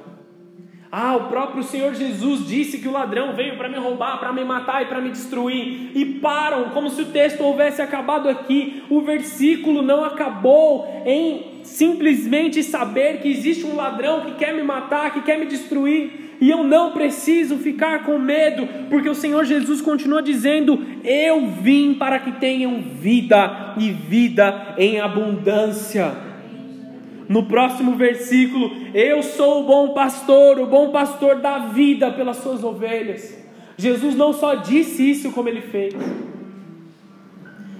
Ah, 0.92 1.14
o 1.14 1.28
próprio 1.28 1.62
Senhor 1.62 1.94
Jesus 1.94 2.48
disse 2.48 2.78
que 2.78 2.88
o 2.88 2.92
ladrão 2.92 3.32
veio 3.34 3.56
para 3.56 3.68
me 3.68 3.76
roubar, 3.76 4.18
para 4.18 4.32
me 4.32 4.44
matar 4.44 4.82
e 4.82 4.86
para 4.86 5.00
me 5.00 5.10
destruir. 5.10 5.92
E 5.94 6.04
param, 6.20 6.70
como 6.70 6.90
se 6.90 7.02
o 7.02 7.06
texto 7.06 7.42
houvesse 7.42 7.80
acabado 7.80 8.28
aqui. 8.28 8.82
O 8.90 9.00
versículo 9.00 9.82
não 9.82 10.04
acabou 10.04 11.02
em 11.06 11.49
simplesmente 11.62 12.62
saber 12.62 13.20
que 13.20 13.28
existe 13.28 13.64
um 13.64 13.76
ladrão 13.76 14.22
que 14.22 14.32
quer 14.32 14.54
me 14.54 14.62
matar, 14.62 15.12
que 15.12 15.22
quer 15.22 15.38
me 15.38 15.46
destruir. 15.46 16.36
E 16.40 16.48
eu 16.48 16.64
não 16.64 16.92
preciso 16.92 17.58
ficar 17.58 18.04
com 18.04 18.18
medo, 18.18 18.66
porque 18.88 19.08
o 19.08 19.14
Senhor 19.14 19.44
Jesus 19.44 19.80
continua 19.80 20.22
dizendo: 20.22 20.78
Eu 21.04 21.48
vim 21.48 21.94
para 21.94 22.18
que 22.18 22.32
tenham 22.32 22.80
vida 22.80 23.74
e 23.78 23.90
vida 23.90 24.74
em 24.78 25.00
abundância 25.00 26.30
no 27.30 27.44
próximo 27.44 27.94
versículo, 27.94 28.72
eu 28.92 29.22
sou 29.22 29.62
o 29.62 29.64
bom 29.64 29.94
pastor, 29.94 30.58
o 30.58 30.66
bom 30.66 30.90
pastor 30.90 31.36
dá 31.36 31.58
vida 31.58 32.10
pelas 32.10 32.38
suas 32.38 32.64
ovelhas. 32.64 33.38
Jesus 33.76 34.16
não 34.16 34.32
só 34.32 34.56
disse 34.56 35.08
isso 35.08 35.30
como 35.30 35.48
ele 35.48 35.60
fez, 35.60 35.94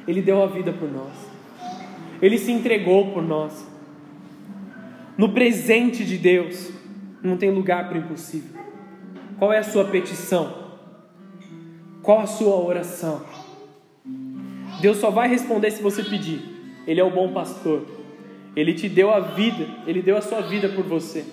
ele 0.07 0.23
deu 0.23 0.41
a 0.41 0.47
vida 0.47 0.73
por 0.73 0.89
nós, 0.89 1.29
ele 2.23 2.39
se 2.39 2.53
entregou 2.53 3.11
por 3.11 3.25
nós. 3.25 3.69
No 5.21 5.29
presente 5.35 6.03
de 6.03 6.17
Deus, 6.17 6.71
não 7.23 7.37
tem 7.37 7.50
lugar 7.50 7.91
para 7.91 7.99
o 7.99 8.00
impossível. 8.00 8.59
Qual 9.39 9.53
é 9.53 9.59
a 9.59 9.62
sua 9.62 9.85
petição? 9.85 10.71
Qual 12.03 12.21
a 12.21 12.27
sua 12.27 12.57
oração? 12.57 13.21
Deus 14.81 14.97
só 14.97 15.11
vai 15.11 15.29
responder 15.29 15.73
se 15.73 15.83
você 15.83 16.03
pedir. 16.03 16.41
Ele 16.87 17.00
é 17.00 17.05
o 17.05 17.11
bom 17.11 17.35
pastor. 17.35 17.87
Ele 18.57 18.73
te 18.73 18.89
deu 18.89 19.12
a 19.12 19.21
vida, 19.21 19.67
ele 19.87 20.00
deu 20.00 20.17
a 20.17 20.23
sua 20.23 20.41
vida 20.41 20.71
por 20.71 20.85
você. 20.85 21.27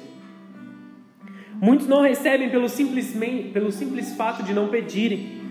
Muitos 1.54 1.88
não 1.88 2.02
recebem 2.02 2.50
pelo 2.50 2.68
simples, 2.68 3.16
pelo 3.54 3.72
simples 3.72 4.18
fato 4.18 4.44
de 4.44 4.54
não 4.54 4.68
pedirem. 4.68 5.44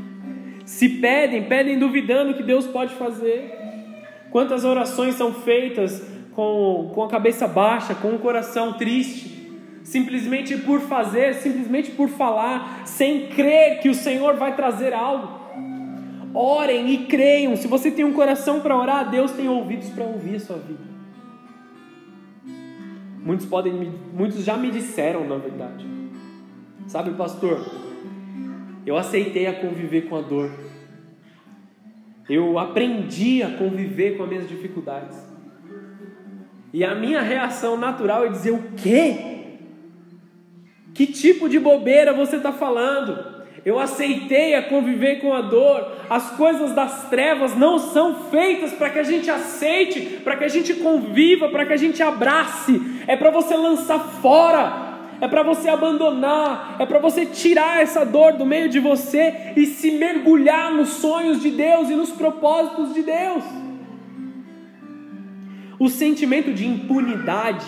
Se 0.66 0.90
pedem, 0.90 1.45
pedem 1.45 1.78
duvidando 1.78 2.35
que 2.35 2.43
Deus 2.43 2.66
pode 2.66 2.93
fazer. 2.97 3.50
Quantas 4.31 4.62
orações 4.62 5.14
são 5.14 5.33
feitas 5.33 6.15
com, 6.37 6.90
com 6.95 7.02
a 7.02 7.09
cabeça 7.09 7.49
baixa, 7.49 7.95
com 7.95 8.14
o 8.14 8.19
coração 8.19 8.75
triste, 8.75 9.50
simplesmente 9.83 10.55
por 10.59 10.81
fazer, 10.81 11.35
simplesmente 11.37 11.93
por 11.93 12.11
falar, 12.11 12.87
sem 12.87 13.28
crer 13.28 13.81
que 13.81 13.88
o 13.88 13.95
Senhor 13.95 14.37
vai 14.37 14.55
trazer 14.55 14.93
algo. 14.93 15.40
Orem 16.35 16.90
e 16.90 17.07
creiam. 17.07 17.57
Se 17.57 17.66
você 17.66 17.90
tem 17.90 18.05
um 18.05 18.12
coração 18.12 18.61
para 18.61 18.76
orar, 18.76 19.11
Deus 19.11 19.33
tem 19.33 19.49
ouvidos 19.49 19.88
para 19.88 20.05
ouvir 20.05 20.37
a 20.37 20.40
sua 20.40 20.59
vida. 20.59 20.85
Muitos 23.19 23.47
podem, 23.47 23.73
muitos 24.12 24.45
já 24.45 24.59
me 24.59 24.71
disseram, 24.71 25.26
na 25.26 25.37
verdade. 25.37 25.87
Sabe, 26.87 27.12
pastor? 27.12 27.64
Eu 28.85 28.99
aceitei 28.99 29.47
a 29.47 29.55
conviver 29.55 30.02
com 30.02 30.16
a 30.16 30.21
dor. 30.21 30.50
Eu 32.29 32.59
aprendi 32.59 33.42
a 33.42 33.57
conviver 33.57 34.18
com 34.18 34.25
as 34.25 34.29
minhas 34.29 34.49
dificuldades. 34.49 35.26
E 36.77 36.85
a 36.85 36.95
minha 36.95 37.23
reação 37.23 37.75
natural 37.79 38.27
é 38.27 38.29
dizer: 38.29 38.51
o 38.51 38.62
quê? 38.77 39.17
Que 40.93 41.07
tipo 41.07 41.49
de 41.49 41.59
bobeira 41.59 42.12
você 42.12 42.37
está 42.37 42.53
falando? 42.53 43.35
Eu 43.65 43.79
aceitei 43.79 44.55
a 44.55 44.62
conviver 44.62 45.23
com 45.23 45.33
a 45.33 45.41
dor. 45.41 45.91
As 46.11 46.33
coisas 46.33 46.73
das 46.73 47.09
trevas 47.09 47.57
não 47.57 47.79
são 47.79 48.29
feitas 48.31 48.75
para 48.75 48.91
que 48.91 48.99
a 48.99 49.03
gente 49.03 49.31
aceite, 49.31 50.21
para 50.23 50.37
que 50.37 50.45
a 50.45 50.49
gente 50.49 50.75
conviva, 50.75 51.49
para 51.49 51.65
que 51.65 51.73
a 51.73 51.79
gente 51.79 52.03
abrace. 52.03 52.79
É 53.07 53.17
para 53.17 53.31
você 53.31 53.57
lançar 53.57 53.99
fora. 53.99 54.85
É 55.19 55.27
para 55.27 55.43
você 55.43 55.71
abandonar, 55.71 56.77
é 56.79 56.85
para 56.85 56.99
você 56.99 57.25
tirar 57.25 57.81
essa 57.81 58.05
dor 58.05 58.35
do 58.35 58.45
meio 58.45 58.69
de 58.69 58.79
você 58.79 59.55
e 59.57 59.65
se 59.65 59.93
mergulhar 59.93 60.71
nos 60.71 60.91
sonhos 60.91 61.41
de 61.41 61.51
Deus 61.51 61.89
e 61.89 61.95
nos 61.95 62.11
propósitos 62.11 62.93
de 62.93 63.03
Deus. 63.03 63.65
O 65.79 65.89
sentimento 65.89 66.53
de 66.53 66.67
impunidade 66.67 67.67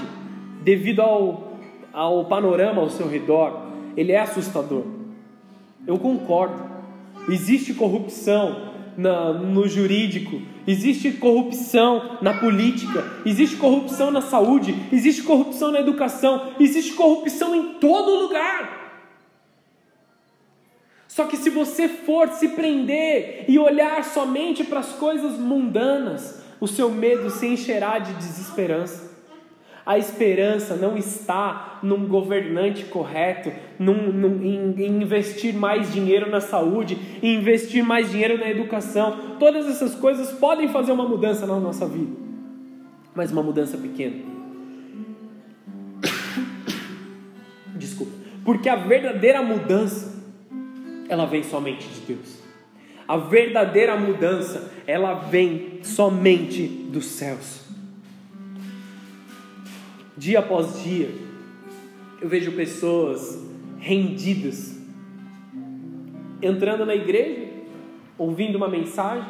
devido 0.63 1.01
ao, 1.01 1.59
ao 1.93 2.25
panorama 2.25 2.81
ao 2.81 2.91
seu 2.91 3.09
redor, 3.09 3.69
ele 3.97 4.13
é 4.13 4.21
assustador. 4.21 4.85
Eu 5.87 5.99
concordo. 5.99 6.69
Existe 7.29 7.75
corrupção 7.75 8.69
na, 8.97 9.33
no 9.33 9.69
jurídico, 9.69 10.41
existe 10.67 11.13
corrupção 11.13 12.19
na 12.21 12.35
política, 12.35 13.05
existe 13.25 13.57
corrupção 13.57 14.11
na 14.11 14.21
saúde, 14.21 14.75
existe 14.93 15.23
corrupção 15.23 15.71
na 15.71 15.81
educação, 15.81 16.53
existe 16.59 16.95
corrupção 16.95 17.55
em 17.55 17.75
todo 17.75 18.23
lugar. 18.23 18.77
Só 21.07 21.25
que 21.25 21.37
se 21.37 21.51
você 21.51 21.89
for 21.89 22.29
se 22.31 22.49
prender 22.49 23.45
e 23.49 23.59
olhar 23.59 24.05
somente 24.05 24.65
para 24.65 24.81
as 24.81 24.93
coisas 24.93 25.39
mundanas, 25.39 26.43
o 26.61 26.67
seu 26.67 26.91
medo 26.91 27.31
se 27.31 27.47
encherá 27.47 27.99
de 27.99 28.13
desesperança. 28.15 29.09
A 29.89 29.97
esperança 29.97 30.77
não 30.77 30.99
está 30.99 31.79
num 31.83 32.07
governante 32.07 32.85
correto, 32.85 33.51
num, 33.79 34.13
num, 34.13 34.43
em, 34.45 34.75
em 34.83 35.03
investir 35.03 35.55
mais 35.55 35.91
dinheiro 35.91 36.29
na 36.29 36.43
saúde, 36.43 36.99
em 37.23 37.37
investir 37.37 37.83
mais 37.83 38.11
dinheiro 38.11 38.37
na 38.37 38.51
educação. 38.51 39.37
Todas 39.39 39.67
essas 39.67 39.95
coisas 39.95 40.31
podem 40.33 40.69
fazer 40.69 40.93
uma 40.93 41.09
mudança 41.09 41.47
na 41.47 41.59
nossa 41.59 41.87
vida, 41.87 42.15
mas 43.15 43.33
uma 43.33 43.43
mudança 43.43 43.79
pequena. 43.79 44.17
Desculpa. 47.75 48.13
Porque 48.45 48.69
a 48.69 48.77
verdadeira 48.77 49.41
mudança, 49.43 50.23
ela 51.09 51.25
vem 51.25 51.43
somente 51.43 51.89
de 51.89 52.01
Deus. 52.01 52.38
A 53.09 53.17
verdadeira 53.17 53.97
mudança, 53.97 54.71
ela 54.87 55.15
vem 55.15 55.81
somente 55.83 56.67
dos 56.67 57.07
céus 57.07 57.69
dia 60.19 60.41
após 60.41 60.83
dia, 60.83 61.11
eu 62.21 62.29
vejo 62.29 62.51
pessoas 62.53 63.41
rendidas, 63.79 64.77
entrando 66.43 66.85
na 66.85 66.95
igreja, 66.95 67.47
ouvindo 68.19 68.57
uma 68.57 68.69
mensagem 68.69 69.29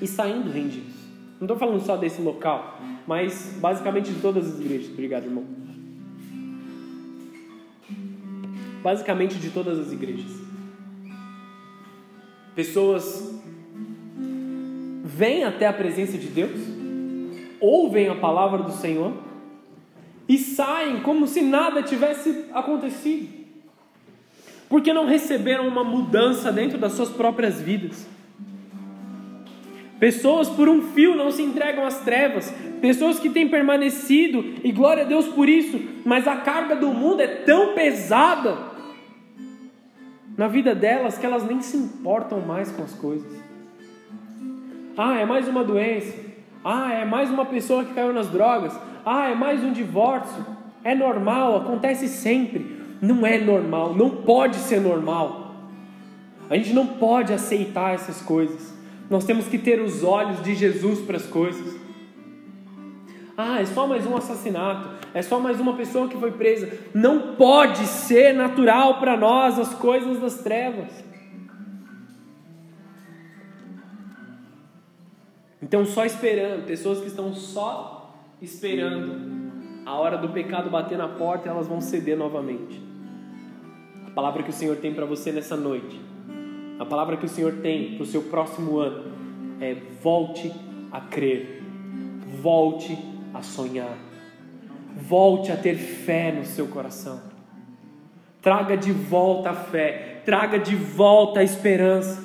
e 0.00 0.06
saindo 0.06 0.50
rendidos. 0.50 0.94
Não 1.40 1.46
estou 1.46 1.58
falando 1.58 1.80
só 1.84 1.96
desse 1.96 2.22
local, 2.22 2.78
mas 3.06 3.58
basicamente 3.60 4.12
de 4.12 4.20
todas 4.20 4.46
as 4.46 4.60
igrejas. 4.60 4.92
Obrigado, 4.92 5.24
irmão. 5.24 5.44
Basicamente 8.82 9.36
de 9.36 9.50
todas 9.50 9.78
as 9.78 9.92
igrejas. 9.92 10.39
Pessoas 12.54 13.40
vêm 15.04 15.44
até 15.44 15.66
a 15.66 15.72
presença 15.72 16.16
de 16.18 16.26
Deus, 16.26 16.58
ouvem 17.60 18.08
a 18.08 18.14
palavra 18.14 18.62
do 18.62 18.72
Senhor 18.72 19.12
e 20.28 20.38
saem 20.38 21.00
como 21.00 21.26
se 21.26 21.42
nada 21.42 21.82
tivesse 21.82 22.46
acontecido, 22.52 23.28
porque 24.68 24.92
não 24.92 25.06
receberam 25.06 25.68
uma 25.68 25.84
mudança 25.84 26.50
dentro 26.50 26.78
das 26.78 26.92
suas 26.92 27.10
próprias 27.10 27.60
vidas. 27.60 28.06
Pessoas 29.98 30.48
por 30.48 30.68
um 30.68 30.80
fio 30.92 31.14
não 31.14 31.30
se 31.30 31.42
entregam 31.42 31.84
às 31.84 32.00
trevas, 32.00 32.52
pessoas 32.80 33.20
que 33.20 33.28
têm 33.28 33.48
permanecido, 33.48 34.54
e 34.64 34.72
glória 34.72 35.02
a 35.02 35.06
Deus 35.06 35.26
por 35.26 35.48
isso, 35.48 35.78
mas 36.04 36.26
a 36.26 36.36
carga 36.36 36.74
do 36.74 36.88
mundo 36.88 37.20
é 37.20 37.26
tão 37.26 37.74
pesada 37.74 38.69
na 40.40 40.48
vida 40.48 40.74
delas 40.74 41.18
que 41.18 41.26
elas 41.26 41.46
nem 41.46 41.60
se 41.60 41.76
importam 41.76 42.40
mais 42.40 42.72
com 42.72 42.82
as 42.82 42.94
coisas. 42.94 43.30
Ah, 44.96 45.18
é 45.18 45.26
mais 45.26 45.46
uma 45.46 45.62
doença. 45.62 46.16
Ah, 46.64 46.94
é 46.94 47.04
mais 47.04 47.28
uma 47.28 47.44
pessoa 47.44 47.84
que 47.84 47.92
caiu 47.92 48.14
nas 48.14 48.30
drogas. 48.30 48.74
Ah, 49.04 49.28
é 49.28 49.34
mais 49.34 49.62
um 49.62 49.70
divórcio. 49.70 50.42
É 50.82 50.94
normal, 50.94 51.58
acontece 51.58 52.08
sempre. 52.08 52.74
Não 53.02 53.26
é 53.26 53.36
normal, 53.36 53.94
não 53.94 54.08
pode 54.08 54.56
ser 54.56 54.80
normal. 54.80 55.56
A 56.48 56.56
gente 56.56 56.72
não 56.72 56.86
pode 56.86 57.34
aceitar 57.34 57.92
essas 57.92 58.22
coisas. 58.22 58.72
Nós 59.10 59.26
temos 59.26 59.46
que 59.46 59.58
ter 59.58 59.78
os 59.78 60.02
olhos 60.02 60.42
de 60.42 60.54
Jesus 60.54 61.00
para 61.00 61.18
as 61.18 61.26
coisas. 61.26 61.78
Ah, 63.36 63.60
é 63.60 63.66
só 63.66 63.86
mais 63.86 64.06
um 64.06 64.16
assassinato. 64.16 64.99
É 65.12 65.22
só 65.22 65.40
mais 65.40 65.60
uma 65.60 65.74
pessoa 65.74 66.08
que 66.08 66.16
foi 66.16 66.32
presa. 66.32 66.70
Não 66.94 67.34
pode 67.34 67.86
ser 67.86 68.32
natural 68.32 68.98
para 68.98 69.16
nós 69.16 69.58
as 69.58 69.74
coisas 69.74 70.20
das 70.20 70.42
trevas. 70.42 71.10
Então, 75.62 75.84
só 75.84 76.04
esperando, 76.04 76.66
pessoas 76.66 77.00
que 77.00 77.06
estão 77.06 77.34
só 77.34 78.14
esperando 78.40 79.40
a 79.84 79.94
hora 79.94 80.16
do 80.16 80.28
pecado 80.28 80.70
bater 80.70 80.96
na 80.96 81.08
porta, 81.08 81.48
elas 81.48 81.68
vão 81.68 81.80
ceder 81.80 82.16
novamente. 82.16 82.80
A 84.06 84.10
palavra 84.10 84.42
que 84.42 84.50
o 84.50 84.52
Senhor 84.52 84.76
tem 84.76 84.94
para 84.94 85.04
você 85.04 85.30
nessa 85.30 85.56
noite, 85.56 86.00
a 86.78 86.84
palavra 86.84 87.16
que 87.16 87.26
o 87.26 87.28
Senhor 87.28 87.54
tem 87.62 87.94
para 87.94 88.02
o 88.02 88.06
seu 88.06 88.22
próximo 88.22 88.78
ano 88.78 89.12
é: 89.60 89.74
volte 90.02 90.52
a 90.90 91.00
crer, 91.00 91.62
volte 92.40 92.98
a 93.34 93.42
sonhar, 93.42 93.96
volte 94.96 95.52
a 95.52 95.56
ter 95.56 95.76
fé 95.76 96.32
no 96.32 96.44
seu 96.44 96.68
coração. 96.68 97.20
Traga 98.42 98.76
de 98.76 98.92
volta 98.92 99.50
a 99.50 99.54
fé, 99.54 100.22
traga 100.24 100.58
de 100.58 100.74
volta 100.74 101.40
a 101.40 101.42
esperança. 101.42 102.22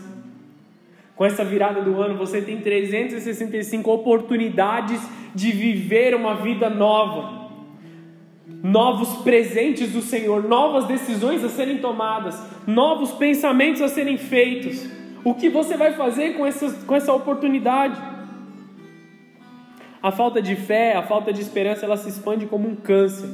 Com 1.15 1.25
essa 1.25 1.43
virada 1.43 1.81
do 1.81 2.01
ano, 2.01 2.17
você 2.17 2.41
tem 2.41 2.59
365 2.59 3.89
oportunidades 3.91 5.01
de 5.33 5.51
viver 5.51 6.15
uma 6.15 6.35
vida 6.35 6.69
nova. 6.69 7.45
Novos 8.47 9.17
presentes 9.23 9.91
do 9.91 10.01
Senhor, 10.01 10.43
novas 10.43 10.85
decisões 10.85 11.43
a 11.43 11.49
serem 11.49 11.77
tomadas, 11.77 12.41
novos 12.65 13.11
pensamentos 13.11 13.81
a 13.81 13.87
serem 13.87 14.17
feitos. 14.17 14.85
O 15.23 15.33
que 15.33 15.49
você 15.49 15.75
vai 15.75 15.93
fazer 15.93 16.35
com 16.35 16.45
essa, 16.45 16.71
com 16.85 16.95
essa 16.95 17.13
oportunidade? 17.13 18.14
A 20.05 20.11
falta 20.11 20.39
de 20.39 20.55
fé, 20.55 20.93
a 20.93 21.01
falta 21.01 21.33
de 21.33 21.41
esperança, 21.41 21.83
ela 21.83 21.97
se 21.97 22.07
expande 22.07 22.45
como 22.45 22.69
um 22.69 22.75
câncer. 22.75 23.27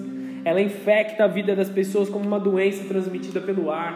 Ela 0.45 0.61
infecta 0.61 1.25
a 1.25 1.27
vida 1.27 1.53
das 1.53 1.69
pessoas 1.69 2.07
como 2.07 2.25
uma 2.25 2.39
doença 2.39 2.85
transmitida 2.85 3.41
pelo 3.41 3.69
ar. 3.69 3.93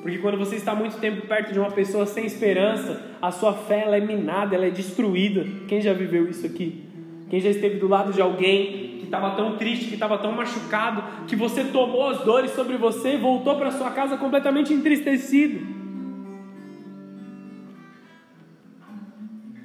Porque 0.00 0.16
quando 0.16 0.38
você 0.38 0.56
está 0.56 0.74
muito 0.74 0.96
tempo 0.96 1.26
perto 1.26 1.52
de 1.52 1.58
uma 1.58 1.70
pessoa 1.70 2.06
sem 2.06 2.24
esperança, 2.24 3.02
a 3.20 3.30
sua 3.30 3.52
fé 3.52 3.82
ela 3.84 3.98
é 3.98 4.00
minada, 4.00 4.56
ela 4.56 4.64
é 4.64 4.70
destruída. 4.70 5.44
Quem 5.68 5.78
já 5.82 5.92
viveu 5.92 6.30
isso 6.30 6.46
aqui? 6.46 6.86
Quem 7.28 7.38
já 7.38 7.50
esteve 7.50 7.78
do 7.78 7.86
lado 7.86 8.14
de 8.14 8.22
alguém 8.22 8.96
que 9.00 9.04
estava 9.04 9.36
tão 9.36 9.58
triste, 9.58 9.88
que 9.88 9.94
estava 9.94 10.16
tão 10.16 10.32
machucado, 10.32 11.04
que 11.26 11.36
você 11.36 11.64
tomou 11.64 12.08
as 12.08 12.24
dores 12.24 12.52
sobre 12.52 12.78
você 12.78 13.12
e 13.12 13.18
voltou 13.18 13.56
para 13.56 13.72
sua 13.72 13.90
casa 13.90 14.16
completamente 14.16 14.72
entristecido? 14.72 15.77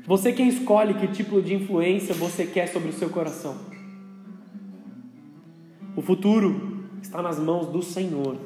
Você 0.06 0.34
quem 0.34 0.50
escolhe 0.50 0.96
que 0.96 1.08
tipo 1.08 1.42
de 1.42 1.54
influência 1.54 2.14
você 2.14 2.46
quer 2.46 2.68
sobre 2.68 2.90
o 2.90 2.94
seu 2.94 3.10
coração. 3.10 3.56
O 5.96 6.02
futuro 6.02 6.84
está 7.02 7.22
nas 7.22 7.40
mãos 7.40 7.68
do 7.68 7.82
Senhor. 7.82 8.38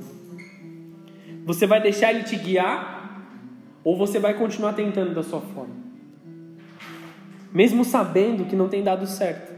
Você 1.45 1.65
vai 1.65 1.81
deixar 1.81 2.13
ele 2.13 2.23
te 2.23 2.35
guiar 2.35 3.23
ou 3.83 3.97
você 3.97 4.19
vai 4.19 4.35
continuar 4.35 4.73
tentando 4.73 5.15
da 5.15 5.23
sua 5.23 5.41
forma? 5.41 5.75
Mesmo 7.53 7.83
sabendo 7.83 8.45
que 8.45 8.55
não 8.55 8.67
tem 8.67 8.83
dado 8.83 9.07
certo. 9.07 9.55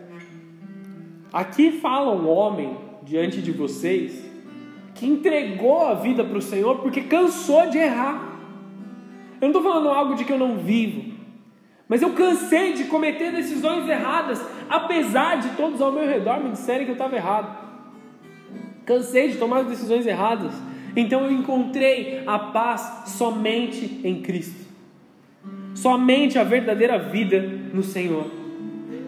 Aqui 1.33 1.79
fala 1.81 2.15
um 2.15 2.29
homem 2.29 2.77
diante 3.03 3.41
de 3.41 3.51
vocês 3.51 4.23
que 4.95 5.05
entregou 5.05 5.85
a 5.85 5.95
vida 5.95 6.23
para 6.23 6.37
o 6.37 6.41
Senhor 6.41 6.77
porque 6.77 7.01
cansou 7.01 7.69
de 7.69 7.77
errar. 7.77 8.39
Eu 9.41 9.49
não 9.49 9.59
estou 9.59 9.63
falando 9.63 9.89
algo 9.89 10.15
de 10.15 10.23
que 10.23 10.31
eu 10.31 10.37
não 10.37 10.57
vivo, 10.57 11.18
mas 11.89 12.03
eu 12.03 12.11
cansei 12.11 12.73
de 12.73 12.83
cometer 12.83 13.31
decisões 13.31 13.89
erradas, 13.89 14.39
apesar 14.69 15.37
de 15.39 15.49
todos 15.57 15.81
ao 15.81 15.91
meu 15.91 16.07
redor 16.07 16.39
me 16.39 16.51
disserem 16.51 16.85
que 16.85 16.91
eu 16.91 16.93
estava 16.93 17.15
errado. 17.15 17.67
Cansei 18.85 19.29
de 19.29 19.37
tomar 19.37 19.63
decisões 19.63 20.05
erradas, 20.05 20.53
então 20.95 21.25
eu 21.25 21.31
encontrei 21.31 22.21
a 22.27 22.37
paz 22.37 23.05
somente 23.07 24.01
em 24.03 24.21
Cristo. 24.21 24.69
Somente 25.73 26.37
a 26.37 26.43
verdadeira 26.43 26.99
vida 26.99 27.41
no 27.73 27.81
Senhor. 27.81 28.29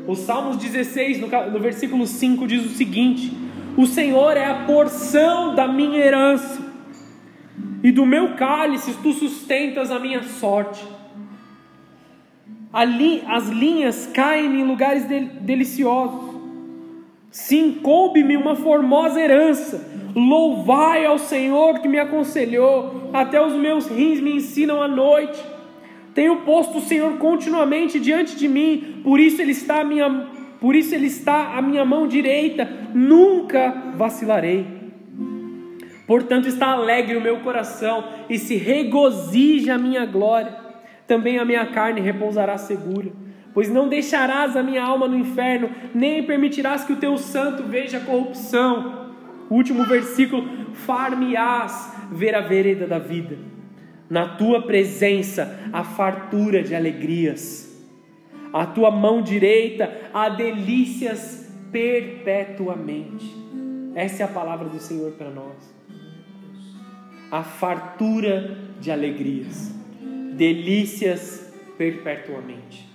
O 0.08 0.16
Salmos 0.16 0.58
16, 0.58 1.20
no, 1.20 1.60
versículo 1.60 2.08
5, 2.08 2.48
diz 2.48 2.66
o 2.66 2.70
seguinte: 2.70 3.32
O 3.78 3.86
Senhor 3.86 4.36
é 4.36 4.46
a 4.46 4.66
porção 4.66 5.54
da 5.54 5.68
minha 5.68 6.00
herança, 6.00 6.60
e 7.84 7.92
do 7.92 8.08
meu 8.08 8.34
cálice 8.36 8.96
tu 9.04 9.14
sustentas 9.14 9.92
a 9.92 10.00
minha 10.00 10.24
sorte. 10.24 10.84
As 12.74 13.50
linhas 13.50 14.08
caem 14.14 14.62
em 14.62 14.64
lugares 14.64 15.06
deliciosos. 15.42 16.32
Sim, 17.30 17.80
coube-me 17.82 18.36
uma 18.36 18.56
formosa 18.56 19.20
herança 19.20 19.92
Louvai 20.16 21.06
ao 21.06 21.18
Senhor 21.18 21.80
que 21.80 21.88
me 21.88 21.98
aconselhou, 21.98 23.10
até 23.14 23.42
os 23.42 23.54
meus 23.54 23.88
rins 23.88 24.20
me 24.20 24.36
ensinam 24.36 24.82
à 24.82 24.88
noite. 24.88 25.42
Tenho 26.14 26.42
posto 26.42 26.80
o 26.80 26.82
Senhor 26.82 27.18
continuamente 27.18 28.00
diante 28.00 28.36
de 28.36 28.48
mim, 28.48 29.02
por 29.04 29.20
isso 29.20 29.42
ele 29.42 29.52
está 29.52 29.80
a 29.80 29.84
minha, 29.86 30.28
por 30.60 30.76
isso 30.76 30.94
ele 30.94 31.08
está 31.08 31.58
à 31.58 31.62
minha 31.62 31.86
mão 31.86 32.08
direita, 32.08 32.68
nunca 32.94 33.94
vacilarei. 33.96 34.66
Portanto 36.06 36.50
está 36.50 36.72
alegre 36.72 37.16
o 37.16 37.22
meu 37.22 37.38
coração 37.38 38.04
e 38.30 38.38
se 38.38 38.56
regozija 38.56 39.76
a 39.76 39.78
minha 39.78 40.06
glória. 40.06 40.61
Também 41.12 41.38
a 41.38 41.44
minha 41.44 41.66
carne 41.66 42.00
repousará 42.00 42.58
segura, 42.58 43.12
pois 43.54 43.70
não 43.70 43.90
deixarás 43.90 44.56
a 44.56 44.64
minha 44.64 44.82
alma 44.82 45.10
no 45.10 45.18
inferno, 45.18 45.70
nem 45.94 46.24
permitirás 46.24 46.86
que 46.86 46.94
o 46.94 46.96
teu 46.96 47.18
santo 47.18 47.64
veja 47.64 48.00
corrupção. 48.00 49.12
O 49.50 49.56
último 49.56 49.84
versículo: 49.84 50.48
Far-me-ás 50.74 51.98
ver 52.14 52.34
a 52.34 52.40
vereda 52.40 52.88
da 52.88 52.98
vida, 52.98 53.38
na 54.10 54.26
tua 54.38 54.62
presença 54.62 55.60
a 55.74 55.84
fartura 55.84 56.64
de 56.64 56.74
alegrias, 56.74 57.78
a 58.54 58.66
tua 58.66 58.90
mão 58.90 59.22
direita 59.22 59.94
há 60.14 60.30
delícias 60.30 61.54
perpetuamente. 61.74 63.36
Essa 63.96 64.24
é 64.24 64.26
a 64.26 64.30
palavra 64.30 64.70
do 64.70 64.80
Senhor 64.80 65.12
para 65.18 65.30
nós. 65.30 65.76
A 67.30 67.44
fartura 67.44 68.58
de 68.80 68.90
alegrias, 68.90 69.81
delícias 70.42 71.54
perpetuamente. 71.78 72.90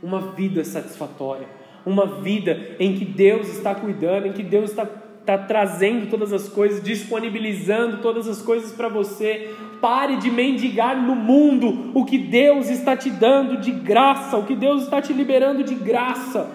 Uma 0.00 0.20
vida 0.20 0.62
satisfatória, 0.62 1.48
uma 1.84 2.20
vida 2.20 2.76
em 2.78 2.96
que 2.96 3.04
Deus 3.04 3.48
está 3.48 3.74
cuidando, 3.74 4.28
em 4.28 4.32
que 4.32 4.44
Deus 4.44 4.70
está 4.70 4.88
está 5.22 5.38
trazendo 5.38 6.10
todas 6.10 6.32
as 6.32 6.48
coisas, 6.48 6.82
disponibilizando 6.82 7.98
todas 7.98 8.26
as 8.26 8.42
coisas 8.42 8.72
para 8.72 8.88
você. 8.88 9.54
Pare 9.80 10.16
de 10.16 10.28
mendigar 10.28 11.00
no 11.00 11.14
mundo 11.14 11.92
o 11.94 12.04
que 12.04 12.18
Deus 12.18 12.68
está 12.68 12.96
te 12.96 13.08
dando 13.08 13.56
de 13.58 13.70
graça, 13.70 14.36
o 14.36 14.44
que 14.44 14.56
Deus 14.56 14.82
está 14.82 15.00
te 15.00 15.12
liberando 15.12 15.62
de 15.62 15.76
graça. 15.76 16.50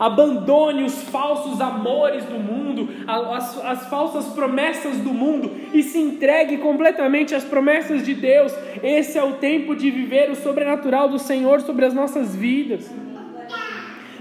Abandone 0.00 0.82
os 0.82 1.02
falsos 1.02 1.60
amores 1.60 2.24
do 2.24 2.38
mundo, 2.38 2.88
as, 3.06 3.62
as 3.62 3.86
falsas 3.90 4.24
promessas 4.32 4.96
do 4.96 5.12
mundo 5.12 5.50
e 5.74 5.82
se 5.82 5.98
entregue 5.98 6.56
completamente 6.56 7.34
às 7.34 7.44
promessas 7.44 8.02
de 8.02 8.14
Deus. 8.14 8.50
Esse 8.82 9.18
é 9.18 9.22
o 9.22 9.34
tempo 9.34 9.76
de 9.76 9.90
viver 9.90 10.30
o 10.30 10.34
sobrenatural 10.34 11.10
do 11.10 11.18
Senhor 11.18 11.60
sobre 11.60 11.84
as 11.84 11.92
nossas 11.92 12.34
vidas. 12.34 12.90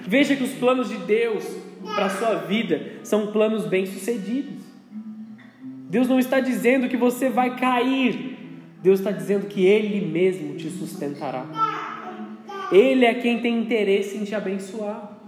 Veja 0.01 0.35
que 0.35 0.43
os 0.43 0.51
planos 0.51 0.89
de 0.89 0.97
Deus 0.97 1.45
para 1.95 2.07
a 2.07 2.09
sua 2.09 2.35
vida 2.35 2.81
são 3.01 3.27
planos 3.27 3.65
bem-sucedidos. 3.65 4.61
Deus 5.89 6.09
não 6.09 6.19
está 6.19 6.41
dizendo 6.41 6.89
que 6.89 6.97
você 6.97 7.29
vai 7.29 7.55
cair, 7.55 8.37
Deus 8.83 8.99
está 8.99 9.11
dizendo 9.11 9.47
que 9.47 9.65
Ele 9.65 10.05
mesmo 10.05 10.55
te 10.55 10.69
sustentará. 10.69 11.45
Ele 12.69 13.05
é 13.05 13.13
quem 13.13 13.39
tem 13.39 13.57
interesse 13.57 14.17
em 14.17 14.25
te 14.25 14.35
abençoar. 14.35 15.18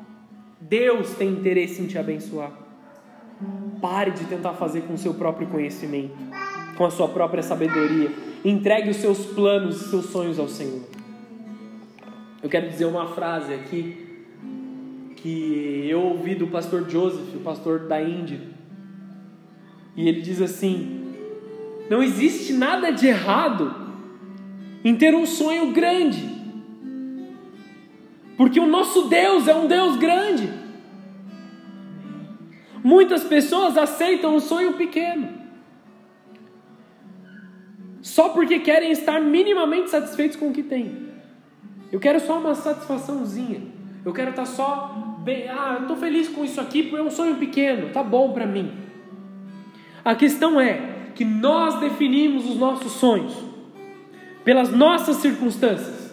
Deus 0.71 1.09
tem 1.15 1.27
interesse 1.27 1.81
em 1.81 1.85
te 1.85 1.97
abençoar. 1.97 2.49
Pare 3.81 4.11
de 4.11 4.23
tentar 4.23 4.53
fazer 4.53 4.83
com 4.83 4.93
o 4.93 4.97
seu 4.97 5.13
próprio 5.13 5.47
conhecimento, 5.47 6.15
com 6.77 6.85
a 6.85 6.89
sua 6.89 7.09
própria 7.09 7.43
sabedoria. 7.43 8.09
Entregue 8.45 8.89
os 8.89 8.95
seus 8.95 9.25
planos 9.25 9.81
e 9.81 9.89
seus 9.89 10.05
sonhos 10.05 10.39
ao 10.39 10.47
Senhor. 10.47 10.83
Eu 12.41 12.49
quero 12.49 12.69
dizer 12.69 12.85
uma 12.85 13.07
frase 13.07 13.53
aqui 13.53 14.25
que 15.17 15.87
eu 15.89 16.03
ouvi 16.03 16.35
do 16.35 16.47
pastor 16.47 16.89
Joseph, 16.89 17.35
o 17.35 17.39
pastor 17.41 17.79
da 17.79 18.01
Índia. 18.01 18.39
E 19.97 20.07
ele 20.07 20.21
diz 20.21 20.41
assim: 20.41 21.13
Não 21.89 22.01
existe 22.01 22.53
nada 22.53 22.91
de 22.91 23.07
errado 23.07 23.75
em 24.85 24.95
ter 24.95 25.13
um 25.13 25.25
sonho 25.25 25.73
grande, 25.73 26.23
porque 28.37 28.57
o 28.57 28.65
nosso 28.65 29.09
Deus 29.09 29.49
é 29.49 29.53
um 29.53 29.67
Deus 29.67 29.97
grande. 29.97 30.60
Muitas 32.83 33.23
pessoas 33.23 33.77
aceitam 33.77 34.35
um 34.35 34.39
sonho 34.39 34.73
pequeno, 34.73 35.29
só 38.01 38.29
porque 38.29 38.59
querem 38.59 38.91
estar 38.91 39.21
minimamente 39.21 39.89
satisfeitos 39.89 40.35
com 40.35 40.49
o 40.49 40.51
que 40.51 40.63
têm. 40.63 41.09
Eu 41.91 41.99
quero 41.99 42.19
só 42.19 42.39
uma 42.39 42.55
satisfaçãozinha. 42.55 43.61
Eu 44.03 44.13
quero 44.13 44.31
estar 44.31 44.45
só 44.45 45.17
bem, 45.23 45.47
ah, 45.47 45.75
eu 45.75 45.81
estou 45.83 45.95
feliz 45.95 46.27
com 46.27 46.43
isso 46.43 46.59
aqui 46.59 46.83
porque 46.83 46.97
é 46.97 47.03
um 47.03 47.11
sonho 47.11 47.35
pequeno, 47.35 47.89
tá 47.89 48.01
bom 48.01 48.33
para 48.33 48.47
mim. 48.47 48.71
A 50.03 50.15
questão 50.15 50.59
é 50.59 51.11
que 51.13 51.23
nós 51.23 51.79
definimos 51.79 52.49
os 52.49 52.57
nossos 52.57 52.93
sonhos 52.93 53.33
pelas 54.43 54.71
nossas 54.71 55.17
circunstâncias. 55.17 56.11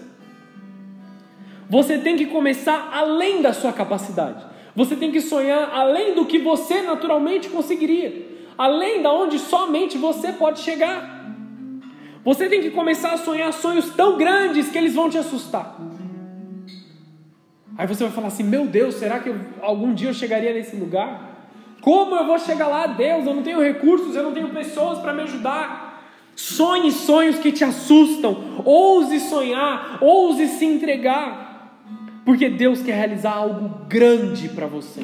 Você 1.70 1.98
tem 1.98 2.16
que 2.16 2.26
começar 2.26 2.90
além 2.92 3.40
da 3.40 3.54
sua 3.54 3.72
capacidade. 3.72 4.44
Você 4.78 4.94
tem 4.94 5.10
que 5.10 5.20
sonhar 5.20 5.70
além 5.74 6.14
do 6.14 6.24
que 6.24 6.38
você 6.38 6.82
naturalmente 6.82 7.48
conseguiria, 7.48 8.24
além 8.56 9.02
da 9.02 9.12
onde 9.12 9.36
somente 9.36 9.98
você 9.98 10.30
pode 10.30 10.60
chegar. 10.60 11.34
Você 12.24 12.48
tem 12.48 12.60
que 12.60 12.70
começar 12.70 13.14
a 13.14 13.18
sonhar 13.18 13.52
sonhos 13.52 13.90
tão 13.90 14.16
grandes 14.16 14.68
que 14.68 14.78
eles 14.78 14.94
vão 14.94 15.10
te 15.10 15.18
assustar. 15.18 15.76
Aí 17.76 17.88
você 17.88 18.04
vai 18.04 18.12
falar 18.12 18.28
assim: 18.28 18.44
Meu 18.44 18.66
Deus, 18.66 18.94
será 18.94 19.18
que 19.18 19.30
eu, 19.30 19.40
algum 19.60 19.92
dia 19.92 20.10
eu 20.10 20.14
chegaria 20.14 20.54
nesse 20.54 20.76
lugar? 20.76 21.48
Como 21.80 22.14
eu 22.14 22.24
vou 22.24 22.38
chegar 22.38 22.68
lá, 22.68 22.86
Deus? 22.86 23.26
Eu 23.26 23.34
não 23.34 23.42
tenho 23.42 23.60
recursos, 23.60 24.14
eu 24.14 24.22
não 24.22 24.32
tenho 24.32 24.50
pessoas 24.50 25.00
para 25.00 25.12
me 25.12 25.22
ajudar. 25.22 26.04
Sonhe 26.36 26.92
sonhos 26.92 27.40
que 27.40 27.50
te 27.50 27.64
assustam. 27.64 28.62
Ouse 28.64 29.18
sonhar, 29.18 29.98
ouse 30.00 30.46
se 30.46 30.64
entregar. 30.64 31.47
Porque 32.28 32.50
Deus 32.50 32.82
quer 32.82 32.94
realizar 32.94 33.32
algo 33.32 33.86
grande 33.88 34.50
para 34.50 34.66
você. 34.66 35.00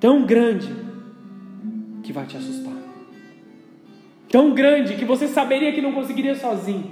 Tão 0.00 0.26
grande 0.26 0.74
que 2.02 2.12
vai 2.12 2.26
te 2.26 2.36
assustar. 2.36 2.74
Tão 4.28 4.52
grande 4.52 4.96
que 4.96 5.04
você 5.04 5.28
saberia 5.28 5.72
que 5.72 5.80
não 5.80 5.92
conseguiria 5.92 6.34
sozinho. 6.34 6.90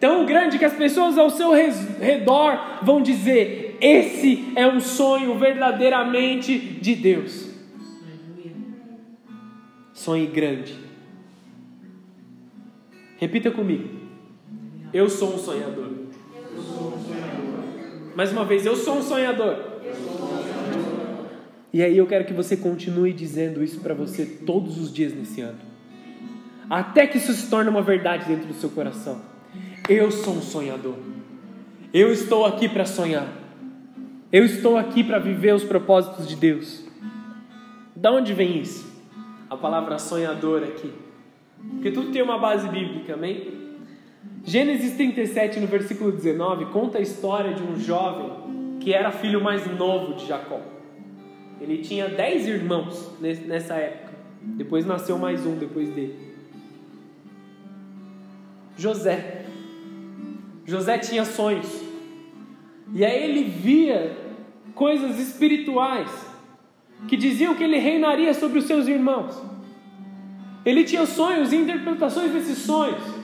Tão 0.00 0.26
grande 0.26 0.58
que 0.58 0.64
as 0.64 0.74
pessoas 0.74 1.16
ao 1.16 1.30
seu 1.30 1.52
redor 1.52 2.80
vão 2.82 3.00
dizer: 3.00 3.78
esse 3.80 4.52
é 4.56 4.66
um 4.66 4.80
sonho 4.80 5.38
verdadeiramente 5.38 6.58
de 6.58 6.96
Deus. 6.96 7.48
Sonhe 9.92 10.26
grande. 10.26 10.74
Repita 13.16 13.48
comigo. 13.52 13.88
Eu 14.92 15.08
sou 15.08 15.32
um 15.32 15.38
sonhador. 15.38 16.05
Mais 18.16 18.32
uma 18.32 18.46
vez, 18.46 18.64
eu 18.64 18.74
sou 18.74 18.96
um 18.96 19.02
sonhador. 19.02 19.58
E 21.70 21.82
aí 21.82 21.98
eu 21.98 22.06
quero 22.06 22.24
que 22.24 22.32
você 22.32 22.56
continue 22.56 23.12
dizendo 23.12 23.62
isso 23.62 23.80
para 23.80 23.92
você 23.92 24.24
todos 24.24 24.80
os 24.80 24.90
dias 24.90 25.12
nesse 25.12 25.42
ano. 25.42 25.58
Até 26.70 27.06
que 27.06 27.18
isso 27.18 27.30
se 27.34 27.50
torne 27.50 27.68
uma 27.68 27.82
verdade 27.82 28.24
dentro 28.26 28.46
do 28.46 28.54
seu 28.54 28.70
coração. 28.70 29.20
Eu 29.86 30.10
sou 30.10 30.32
um 30.32 30.40
sonhador. 30.40 30.94
Eu 31.92 32.10
estou 32.10 32.46
aqui 32.46 32.70
para 32.70 32.86
sonhar. 32.86 33.28
Eu 34.32 34.46
estou 34.46 34.78
aqui 34.78 35.04
para 35.04 35.18
viver 35.18 35.54
os 35.54 35.62
propósitos 35.62 36.26
de 36.26 36.36
Deus. 36.36 36.86
Da 37.94 38.10
onde 38.10 38.32
vem 38.32 38.58
isso? 38.58 38.90
A 39.50 39.58
palavra 39.58 39.98
sonhador 39.98 40.62
aqui. 40.62 40.90
Porque 41.72 41.90
tudo 41.90 42.12
tem 42.12 42.22
uma 42.22 42.38
base 42.38 42.66
bíblica, 42.66 43.12
amém? 43.12 43.55
Gênesis 44.46 44.94
37, 44.94 45.58
no 45.58 45.66
versículo 45.66 46.12
19, 46.12 46.66
conta 46.66 46.98
a 46.98 47.00
história 47.00 47.52
de 47.52 47.64
um 47.64 47.76
jovem 47.80 48.78
que 48.78 48.94
era 48.94 49.10
filho 49.10 49.42
mais 49.42 49.66
novo 49.76 50.14
de 50.14 50.24
Jacó. 50.24 50.60
Ele 51.60 51.78
tinha 51.78 52.08
dez 52.08 52.46
irmãos 52.46 53.10
nessa 53.20 53.74
época. 53.74 54.14
Depois 54.40 54.86
nasceu 54.86 55.18
mais 55.18 55.44
um 55.44 55.56
depois 55.56 55.88
dele. 55.88 56.14
José. 58.78 59.46
José 60.64 60.96
tinha 60.98 61.24
sonhos. 61.24 61.82
E 62.94 63.04
aí 63.04 63.24
ele 63.24 63.42
via 63.42 64.16
coisas 64.76 65.18
espirituais 65.18 66.08
que 67.08 67.16
diziam 67.16 67.56
que 67.56 67.64
ele 67.64 67.78
reinaria 67.78 68.32
sobre 68.32 68.60
os 68.60 68.66
seus 68.66 68.86
irmãos. 68.86 69.42
Ele 70.64 70.84
tinha 70.84 71.04
sonhos 71.04 71.52
e 71.52 71.56
interpretações 71.56 72.30
desses 72.30 72.58
sonhos. 72.58 73.15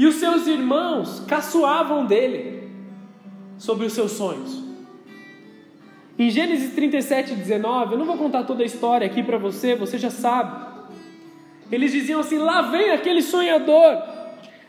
E 0.00 0.06
os 0.06 0.14
seus 0.14 0.46
irmãos 0.46 1.22
caçoavam 1.28 2.06
dele 2.06 2.70
sobre 3.58 3.84
os 3.84 3.92
seus 3.92 4.12
sonhos. 4.12 4.64
Em 6.18 6.30
Gênesis 6.30 6.72
37, 6.72 7.34
19, 7.34 7.92
eu 7.92 7.98
não 7.98 8.06
vou 8.06 8.16
contar 8.16 8.44
toda 8.44 8.62
a 8.62 8.66
história 8.66 9.06
aqui 9.06 9.22
para 9.22 9.36
você, 9.36 9.76
você 9.76 9.98
já 9.98 10.08
sabe. 10.08 10.58
Eles 11.70 11.92
diziam 11.92 12.20
assim: 12.20 12.38
lá 12.38 12.62
vem 12.62 12.92
aquele 12.92 13.20
sonhador. 13.20 14.02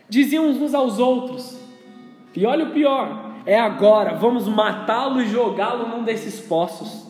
Diziam 0.06 0.46
uns 0.48 0.74
aos 0.74 0.98
outros. 0.98 1.58
E 2.36 2.44
olha 2.44 2.66
o 2.66 2.72
pior: 2.72 3.36
é 3.46 3.58
agora, 3.58 4.12
vamos 4.12 4.46
matá-lo 4.46 5.22
e 5.22 5.28
jogá-lo 5.28 5.88
num 5.88 6.04
desses 6.04 6.40
poços. 6.40 7.06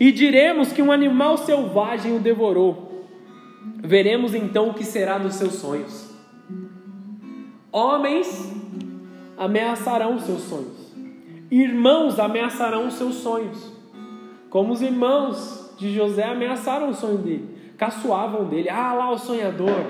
E 0.00 0.10
diremos 0.10 0.72
que 0.72 0.80
um 0.80 0.90
animal 0.90 1.36
selvagem 1.36 2.16
o 2.16 2.18
devorou. 2.18 3.04
Veremos 3.76 4.34
então 4.34 4.70
o 4.70 4.74
que 4.74 4.84
será 4.84 5.18
nos 5.18 5.34
seus 5.34 5.56
sonhos. 5.56 6.05
Homens 7.76 8.50
ameaçarão 9.36 10.14
os 10.14 10.22
seus 10.22 10.44
sonhos. 10.44 10.94
Irmãos 11.50 12.18
ameaçarão 12.18 12.86
os 12.86 12.94
seus 12.94 13.16
sonhos. 13.16 13.70
Como 14.48 14.72
os 14.72 14.80
irmãos 14.80 15.74
de 15.76 15.92
José 15.94 16.24
ameaçaram 16.24 16.88
o 16.88 16.94
sonho 16.94 17.18
dele, 17.18 17.74
caçoavam 17.76 18.46
dele. 18.46 18.70
Ah, 18.70 18.94
lá 18.94 19.10
o 19.10 19.18
sonhador. 19.18 19.84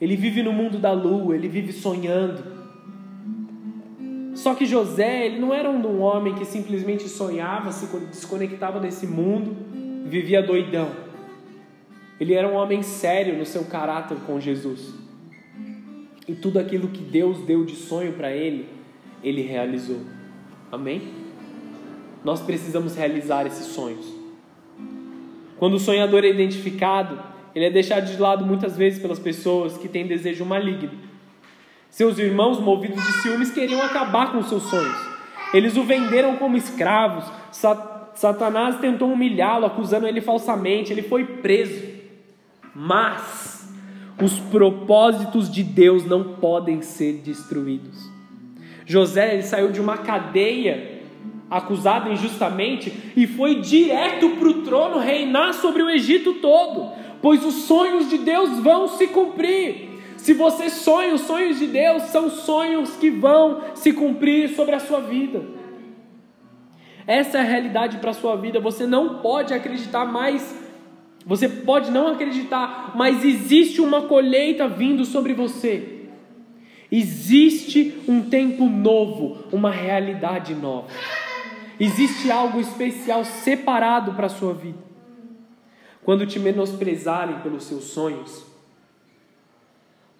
Ele 0.00 0.14
vive 0.14 0.40
no 0.40 0.52
mundo 0.52 0.78
da 0.78 0.92
lua, 0.92 1.34
ele 1.34 1.48
vive 1.48 1.72
sonhando. 1.72 2.44
Só 4.36 4.54
que 4.54 4.64
José, 4.64 5.26
ele 5.26 5.40
não 5.40 5.52
era 5.52 5.68
um 5.68 6.00
homem 6.00 6.36
que 6.36 6.44
simplesmente 6.44 7.08
sonhava, 7.08 7.72
se 7.72 7.86
desconectava 8.06 8.78
desse 8.78 9.04
mundo, 9.04 9.56
vivia 10.06 10.40
doidão. 10.40 10.90
Ele 12.20 12.34
era 12.34 12.46
um 12.46 12.54
homem 12.54 12.84
sério 12.84 13.36
no 13.36 13.44
seu 13.44 13.64
caráter 13.64 14.16
com 14.28 14.38
Jesus. 14.38 15.03
E 16.26 16.34
tudo 16.34 16.58
aquilo 16.58 16.88
que 16.88 17.02
Deus 17.02 17.38
deu 17.40 17.64
de 17.64 17.76
sonho 17.76 18.14
para 18.14 18.32
ele, 18.32 18.66
ele 19.22 19.42
realizou. 19.42 20.00
Amém? 20.72 21.12
Nós 22.24 22.40
precisamos 22.40 22.96
realizar 22.96 23.46
esses 23.46 23.66
sonhos. 23.66 24.06
Quando 25.58 25.74
o 25.74 25.78
sonhador 25.78 26.24
é 26.24 26.28
identificado, 26.28 27.18
ele 27.54 27.66
é 27.66 27.70
deixado 27.70 28.06
de 28.06 28.20
lado 28.20 28.44
muitas 28.44 28.76
vezes 28.76 28.98
pelas 28.98 29.18
pessoas 29.18 29.76
que 29.76 29.88
têm 29.88 30.06
desejo 30.06 30.44
maligno. 30.44 30.90
Seus 31.90 32.18
irmãos, 32.18 32.58
movidos 32.58 33.00
de 33.04 33.12
ciúmes, 33.22 33.52
queriam 33.52 33.80
acabar 33.80 34.32
com 34.32 34.42
seus 34.42 34.64
sonhos. 34.64 34.96
Eles 35.52 35.76
o 35.76 35.84
venderam 35.84 36.36
como 36.36 36.56
escravos. 36.56 37.24
Satanás 38.14 38.80
tentou 38.80 39.12
humilhá-lo, 39.12 39.66
acusando 39.66 40.06
ele 40.06 40.20
falsamente. 40.20 40.92
Ele 40.92 41.02
foi 41.02 41.24
preso. 41.24 41.80
Mas 42.74 43.63
os 44.20 44.38
propósitos 44.38 45.50
de 45.50 45.62
Deus 45.62 46.04
não 46.04 46.34
podem 46.34 46.82
ser 46.82 47.14
destruídos. 47.24 48.10
José 48.86 49.34
ele 49.34 49.42
saiu 49.42 49.72
de 49.72 49.80
uma 49.80 49.98
cadeia 49.98 51.02
acusado 51.50 52.10
injustamente 52.10 52.92
e 53.16 53.26
foi 53.26 53.60
direto 53.60 54.30
para 54.30 54.48
o 54.48 54.62
trono 54.62 54.98
reinar 54.98 55.54
sobre 55.54 55.82
o 55.82 55.90
Egito 55.90 56.34
todo, 56.34 56.92
pois 57.20 57.44
os 57.44 57.54
sonhos 57.64 58.08
de 58.08 58.18
Deus 58.18 58.58
vão 58.60 58.88
se 58.88 59.06
cumprir. 59.08 59.94
Se 60.16 60.32
você 60.32 60.70
sonha 60.70 61.14
os 61.14 61.22
sonhos 61.22 61.58
de 61.58 61.66
Deus, 61.66 62.04
são 62.04 62.30
sonhos 62.30 62.96
que 62.96 63.10
vão 63.10 63.60
se 63.74 63.92
cumprir 63.92 64.50
sobre 64.50 64.74
a 64.74 64.80
sua 64.80 65.00
vida. 65.00 65.42
Essa 67.06 67.38
é 67.38 67.40
a 67.40 67.44
realidade 67.44 67.98
para 67.98 68.10
a 68.10 68.14
sua 68.14 68.36
vida. 68.36 68.58
Você 68.60 68.86
não 68.86 69.18
pode 69.18 69.52
acreditar 69.52 70.06
mais 70.06 70.63
você 71.26 71.48
pode 71.48 71.90
não 71.90 72.08
acreditar, 72.08 72.92
mas 72.94 73.24
existe 73.24 73.80
uma 73.80 74.02
colheita 74.02 74.68
vindo 74.68 75.04
sobre 75.04 75.32
você. 75.32 76.02
Existe 76.92 78.02
um 78.06 78.22
tempo 78.22 78.66
novo, 78.66 79.38
uma 79.50 79.70
realidade 79.70 80.54
nova. 80.54 80.88
Existe 81.80 82.30
algo 82.30 82.60
especial 82.60 83.24
separado 83.24 84.12
para 84.12 84.26
a 84.26 84.30
sua 84.30 84.52
vida. 84.52 84.78
Quando 86.04 86.26
te 86.26 86.38
menosprezarem 86.38 87.40
pelos 87.40 87.64
seus 87.64 87.84
sonhos, 87.84 88.44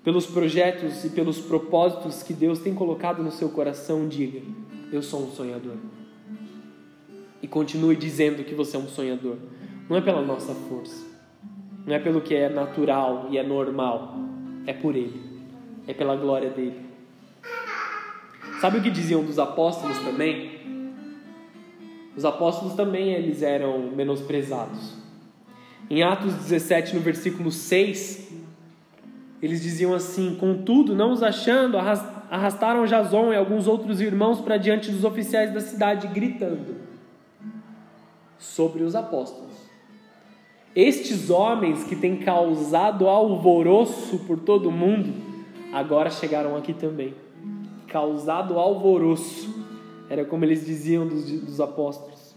pelos 0.02 0.26
projetos 0.26 1.04
e 1.04 1.10
pelos 1.10 1.38
propósitos 1.38 2.22
que 2.22 2.32
Deus 2.32 2.58
tem 2.58 2.74
colocado 2.74 3.22
no 3.22 3.30
seu 3.30 3.50
coração, 3.50 4.08
diga: 4.08 4.40
Eu 4.90 5.02
sou 5.02 5.22
um 5.22 5.30
sonhador. 5.30 5.76
E 7.42 7.46
continue 7.46 7.94
dizendo 7.94 8.42
que 8.42 8.54
você 8.54 8.76
é 8.76 8.80
um 8.80 8.88
sonhador. 8.88 9.36
Não 9.88 9.96
é 9.96 10.00
pela 10.00 10.22
nossa 10.22 10.54
força. 10.54 11.04
Não 11.86 11.94
é 11.94 11.98
pelo 11.98 12.20
que 12.20 12.34
é 12.34 12.48
natural 12.48 13.28
e 13.30 13.38
é 13.38 13.42
normal. 13.42 14.14
É 14.66 14.72
por 14.72 14.96
Ele. 14.96 15.20
É 15.86 15.92
pela 15.92 16.16
glória 16.16 16.50
dele. 16.50 16.80
Sabe 18.60 18.78
o 18.78 18.82
que 18.82 18.90
diziam 18.90 19.22
dos 19.22 19.38
apóstolos 19.38 19.98
também? 19.98 20.54
Os 22.16 22.24
apóstolos 22.24 22.74
também 22.74 23.12
eles 23.12 23.42
eram 23.42 23.90
menosprezados. 23.90 24.96
Em 25.90 26.02
Atos 26.02 26.32
17, 26.34 26.94
no 26.94 27.00
versículo 27.02 27.50
6, 27.50 28.32
Eles 29.42 29.60
diziam 29.60 29.92
assim: 29.92 30.36
Contudo, 30.36 30.94
não 30.94 31.12
os 31.12 31.22
achando, 31.22 31.76
arrastaram 31.76 32.86
Jason 32.86 33.34
e 33.34 33.36
alguns 33.36 33.66
outros 33.66 34.00
irmãos 34.00 34.40
para 34.40 34.56
diante 34.56 34.90
dos 34.90 35.04
oficiais 35.04 35.52
da 35.52 35.60
cidade, 35.60 36.06
gritando 36.08 36.76
sobre 38.38 38.82
os 38.82 38.94
apóstolos. 38.94 39.63
Estes 40.74 41.30
homens 41.30 41.84
que 41.84 41.94
têm 41.94 42.16
causado 42.16 43.06
alvoroço 43.06 44.18
por 44.26 44.40
todo 44.40 44.68
o 44.68 44.72
mundo, 44.72 45.14
agora 45.72 46.10
chegaram 46.10 46.56
aqui 46.56 46.72
também. 46.72 47.14
Causado 47.86 48.58
alvoroço, 48.58 49.54
era 50.10 50.24
como 50.24 50.44
eles 50.44 50.66
diziam 50.66 51.06
dos, 51.06 51.30
dos 51.30 51.60
apóstolos. 51.60 52.34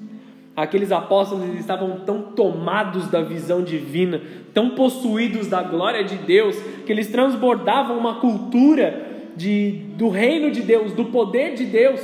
Aqueles 0.55 0.91
apóstolos 0.91 1.47
estavam 1.59 2.01
tão 2.01 2.21
tomados 2.33 3.07
da 3.07 3.21
visão 3.21 3.63
divina, 3.63 4.21
tão 4.53 4.71
possuídos 4.71 5.47
da 5.47 5.63
glória 5.63 6.03
de 6.03 6.15
Deus, 6.17 6.55
que 6.85 6.91
eles 6.91 7.07
transbordavam 7.07 7.97
uma 7.97 8.19
cultura 8.19 9.31
de, 9.35 9.83
do 9.95 10.09
reino 10.09 10.51
de 10.51 10.61
Deus, 10.61 10.93
do 10.93 11.05
poder 11.05 11.55
de 11.55 11.65
Deus. 11.65 12.01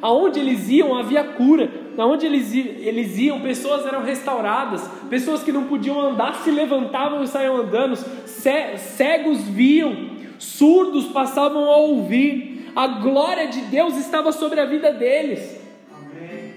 Aonde 0.00 0.40
eles 0.40 0.68
iam 0.68 0.96
havia 0.96 1.24
cura, 1.24 1.70
aonde 1.96 2.26
eles, 2.26 2.54
eles 2.54 3.16
iam 3.18 3.40
pessoas 3.40 3.86
eram 3.86 4.02
restauradas, 4.02 4.82
pessoas 5.08 5.42
que 5.42 5.52
não 5.52 5.64
podiam 5.64 6.00
andar 6.00 6.34
se 6.36 6.50
levantavam 6.50 7.22
e 7.22 7.28
saíam 7.28 7.56
andando, 7.56 7.96
cegos 7.96 9.42
viam, 9.42 10.10
surdos 10.38 11.06
passavam 11.06 11.64
a 11.70 11.76
ouvir, 11.76 12.72
a 12.74 12.86
glória 12.86 13.48
de 13.48 13.60
Deus 13.62 13.96
estava 13.96 14.32
sobre 14.32 14.60
a 14.60 14.66
vida 14.66 14.92
deles. 14.92 15.60
Amém. 15.92 16.54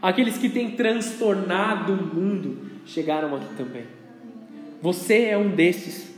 Aqueles 0.00 0.38
que 0.38 0.48
têm 0.48 0.72
transtornado 0.72 1.92
o 1.92 2.14
mundo 2.14 2.70
chegaram 2.86 3.34
aqui 3.34 3.54
também. 3.56 3.84
Você 4.80 5.26
é 5.26 5.38
um 5.38 5.50
desses 5.50 6.12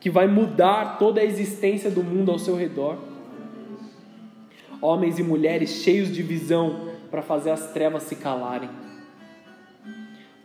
que 0.00 0.08
vai 0.08 0.26
mudar 0.26 0.98
toda 0.98 1.20
a 1.20 1.24
existência 1.24 1.90
do 1.90 2.02
mundo 2.02 2.30
ao 2.30 2.38
seu 2.38 2.56
redor. 2.56 2.98
Homens 4.80 5.18
e 5.18 5.22
mulheres 5.22 5.82
cheios 5.82 6.12
de 6.12 6.22
visão 6.22 6.89
para 7.10 7.22
fazer 7.22 7.50
as 7.50 7.72
trevas 7.72 8.04
se 8.04 8.16
calarem. 8.16 8.70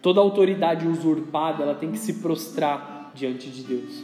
Toda 0.02 0.20
autoridade 0.20 0.88
usurpada, 0.88 1.64
ela 1.64 1.76
tem 1.76 1.92
que 1.92 1.98
se 1.98 2.14
prostrar 2.16 3.12
diante 3.14 3.50
de 3.50 3.64
Deus. 3.64 4.04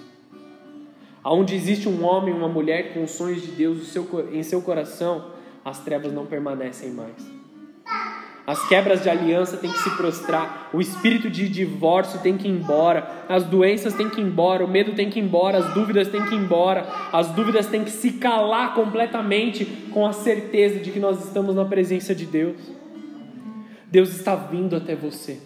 Aonde 1.24 1.56
existe 1.56 1.88
um 1.88 2.04
homem, 2.04 2.34
uma 2.34 2.47
mulher 2.47 2.93
com 2.93 3.04
os 3.04 3.12
sonhos 3.12 3.41
de 3.41 3.52
Deus 3.52 3.95
em 4.32 4.41
seu 4.41 4.62
coração, 4.62 5.32
as 5.63 5.80
trevas 5.84 6.12
não 6.12 6.26
permanecem 6.26 6.91
mais. 6.91 7.40
As 8.51 8.67
quebras 8.67 9.01
de 9.01 9.09
aliança 9.09 9.55
têm 9.55 9.71
que 9.71 9.79
se 9.79 9.89
prostrar, 9.91 10.69
o 10.73 10.81
espírito 10.81 11.29
de 11.29 11.47
divórcio 11.47 12.19
tem 12.19 12.37
que 12.37 12.49
ir 12.49 12.51
embora, 12.51 13.23
as 13.29 13.45
doenças 13.45 13.93
têm 13.93 14.09
que 14.09 14.19
ir 14.19 14.25
embora, 14.25 14.65
o 14.65 14.67
medo 14.67 14.91
tem 14.91 15.09
que 15.09 15.19
ir 15.21 15.23
embora, 15.23 15.59
as 15.59 15.73
dúvidas 15.73 16.09
têm 16.09 16.21
que 16.25 16.35
ir 16.35 16.37
embora, 16.37 16.85
as 17.13 17.29
dúvidas 17.29 17.67
têm 17.67 17.85
que 17.85 17.89
se 17.89 18.11
calar 18.11 18.73
completamente 18.73 19.63
com 19.93 20.05
a 20.05 20.11
certeza 20.11 20.79
de 20.79 20.91
que 20.91 20.99
nós 20.99 21.23
estamos 21.23 21.55
na 21.55 21.63
presença 21.63 22.13
de 22.13 22.25
Deus. 22.25 22.57
Deus 23.89 24.09
está 24.09 24.35
vindo 24.35 24.75
até 24.75 24.97
você 24.97 25.39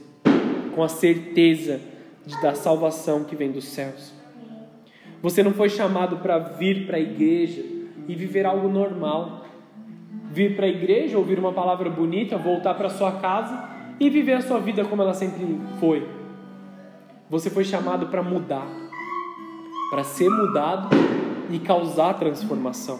com 0.74 0.82
a 0.82 0.90
certeza 0.90 1.80
de, 2.26 2.42
da 2.42 2.56
salvação 2.56 3.24
que 3.24 3.36
vem 3.36 3.52
dos 3.52 3.66
céus. 3.66 4.16
Você 5.22 5.44
não 5.44 5.54
foi 5.54 5.70
chamado 5.70 6.18
para 6.18 6.40
vir 6.40 6.88
para 6.88 6.98
a 6.98 7.00
igreja 7.00 7.64
e 8.08 8.16
viver 8.16 8.48
algo 8.48 8.68
normal 8.68 9.45
vir 10.36 10.54
para 10.54 10.66
a 10.66 10.70
igreja, 10.70 11.18
ouvir 11.18 11.40
uma 11.40 11.54
palavra 11.54 11.90
bonita, 11.90 12.38
voltar 12.38 12.74
para 12.74 12.90
sua 12.90 13.14
casa 13.14 13.70
e 13.98 14.10
viver 14.10 14.34
a 14.34 14.42
sua 14.42 14.60
vida 14.60 14.84
como 14.84 15.02
ela 15.02 15.14
sempre 15.14 15.58
foi. 15.80 16.06
Você 17.30 17.50
foi 17.50 17.64
chamado 17.64 18.08
para 18.08 18.22
mudar, 18.22 18.68
para 19.90 20.04
ser 20.04 20.30
mudado 20.30 20.90
e 21.50 21.58
causar 21.58 22.16
transformação. 22.16 23.00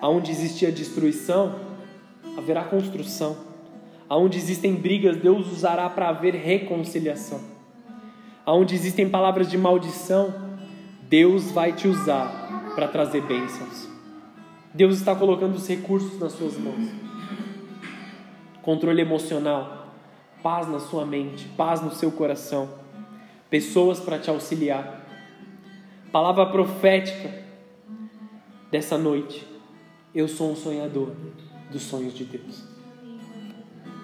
Aonde 0.00 0.30
existia 0.30 0.72
destruição, 0.72 1.56
haverá 2.38 2.64
construção. 2.64 3.36
Aonde 4.08 4.38
existem 4.38 4.74
brigas, 4.74 5.18
Deus 5.18 5.52
usará 5.52 5.90
para 5.90 6.08
haver 6.08 6.34
reconciliação. 6.34 7.40
Aonde 8.46 8.74
existem 8.74 9.10
palavras 9.10 9.50
de 9.50 9.58
maldição, 9.58 10.32
Deus 11.02 11.50
vai 11.50 11.74
te 11.74 11.86
usar 11.86 12.72
para 12.74 12.88
trazer 12.88 13.20
bênçãos. 13.20 13.87
Deus 14.78 14.94
está 14.94 15.12
colocando 15.12 15.56
os 15.56 15.66
recursos 15.66 16.20
nas 16.20 16.34
suas 16.34 16.56
mãos. 16.56 16.88
Controle 18.62 19.02
emocional, 19.02 19.92
paz 20.40 20.68
na 20.68 20.78
sua 20.78 21.04
mente, 21.04 21.48
paz 21.56 21.80
no 21.80 21.90
seu 21.90 22.12
coração, 22.12 22.70
pessoas 23.50 23.98
para 23.98 24.20
te 24.20 24.30
auxiliar. 24.30 25.04
Palavra 26.12 26.46
profética 26.46 27.42
dessa 28.70 28.96
noite. 28.96 29.44
Eu 30.14 30.28
sou 30.28 30.52
um 30.52 30.54
sonhador 30.54 31.10
dos 31.72 31.82
sonhos 31.82 32.14
de 32.14 32.22
Deus. 32.22 32.62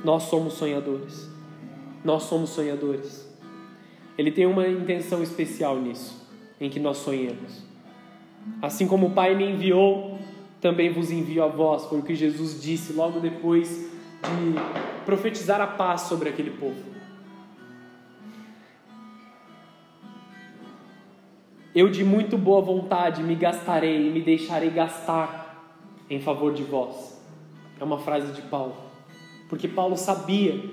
Nós 0.02 0.24
somos 0.24 0.54
sonhadores. 0.54 1.30
Nós 2.04 2.24
somos 2.24 2.50
sonhadores. 2.50 3.32
Ele 4.18 4.32
tem 4.32 4.44
uma 4.44 4.66
intenção 4.66 5.22
especial 5.22 5.78
nisso, 5.78 6.28
em 6.60 6.68
que 6.68 6.80
nós 6.80 6.96
sonhemos. 6.96 7.62
Assim 8.60 8.88
como 8.88 9.06
o 9.06 9.10
Pai 9.12 9.36
me 9.36 9.48
enviou 9.48 10.13
também 10.64 10.90
vos 10.90 11.10
envio 11.10 11.44
a 11.44 11.46
vós, 11.46 11.84
foi 11.84 11.98
o 11.98 12.02
que 12.02 12.14
Jesus 12.14 12.58
disse 12.62 12.94
logo 12.94 13.20
depois 13.20 13.68
de 14.22 15.04
profetizar 15.04 15.60
a 15.60 15.66
paz 15.66 16.02
sobre 16.02 16.30
aquele 16.30 16.52
povo. 16.52 16.82
Eu 21.74 21.90
de 21.90 22.02
muito 22.02 22.38
boa 22.38 22.62
vontade 22.62 23.22
me 23.22 23.34
gastarei 23.34 24.06
e 24.06 24.10
me 24.10 24.22
deixarei 24.22 24.70
gastar 24.70 25.68
em 26.08 26.18
favor 26.18 26.54
de 26.54 26.62
vós. 26.62 27.22
É 27.78 27.84
uma 27.84 27.98
frase 27.98 28.32
de 28.32 28.40
Paulo. 28.40 28.74
Porque 29.50 29.68
Paulo 29.68 29.98
sabia 29.98 30.64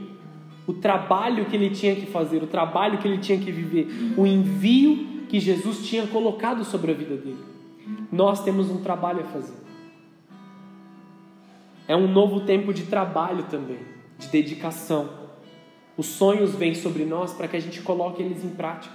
o 0.66 0.72
trabalho 0.72 1.48
que 1.48 1.56
ele 1.58 1.70
tinha 1.70 1.98
que 1.98 2.06
fazer, 2.06 2.42
o 2.42 2.48
trabalho 2.48 2.98
que 2.98 3.10
ele 3.10 3.18
tinha 3.18 3.38
que 3.38 3.52
viver, 3.52 4.14
o 4.16 4.26
envio 4.26 5.26
que 5.28 5.38
Jesus 5.38 5.86
tinha 5.86 6.08
colocado 6.08 6.64
sobre 6.64 6.92
a 6.92 6.94
vida 6.94 7.18
dele. 7.18 7.44
Nós 8.10 8.42
temos 8.42 8.70
um 8.70 8.82
trabalho 8.82 9.20
a 9.20 9.26
fazer. 9.26 9.61
É 11.88 11.96
um 11.96 12.08
novo 12.08 12.42
tempo 12.42 12.74
de 12.74 12.84
trabalho 12.84 13.44
também, 13.44 13.80
de 14.18 14.28
dedicação. 14.28 15.10
Os 15.98 16.08
sonhos 16.08 16.56
vêm 16.56 16.74
sobre 16.74 17.04
nós 17.04 17.34
para 17.34 17.48
que 17.48 17.58
a 17.58 17.60
gente 17.60 17.82
coloque 17.82 18.22
eles 18.22 18.44
em 18.44 18.50
prática, 18.50 18.94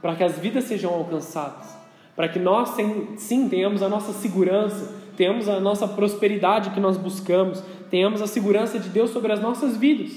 para 0.00 0.14
que 0.14 0.24
as 0.24 0.38
vidas 0.38 0.64
sejam 0.64 0.92
alcançadas, 0.92 1.76
para 2.14 2.28
que 2.28 2.38
nós 2.38 2.74
sim 3.16 3.48
tenhamos 3.48 3.82
a 3.82 3.88
nossa 3.88 4.12
segurança, 4.12 4.94
tenhamos 5.16 5.48
a 5.48 5.60
nossa 5.60 5.86
prosperidade 5.86 6.70
que 6.70 6.80
nós 6.80 6.96
buscamos, 6.96 7.62
tenhamos 7.90 8.20
a 8.20 8.26
segurança 8.26 8.78
de 8.78 8.88
Deus 8.88 9.10
sobre 9.10 9.32
as 9.32 9.40
nossas 9.40 9.76
vidas, 9.76 10.12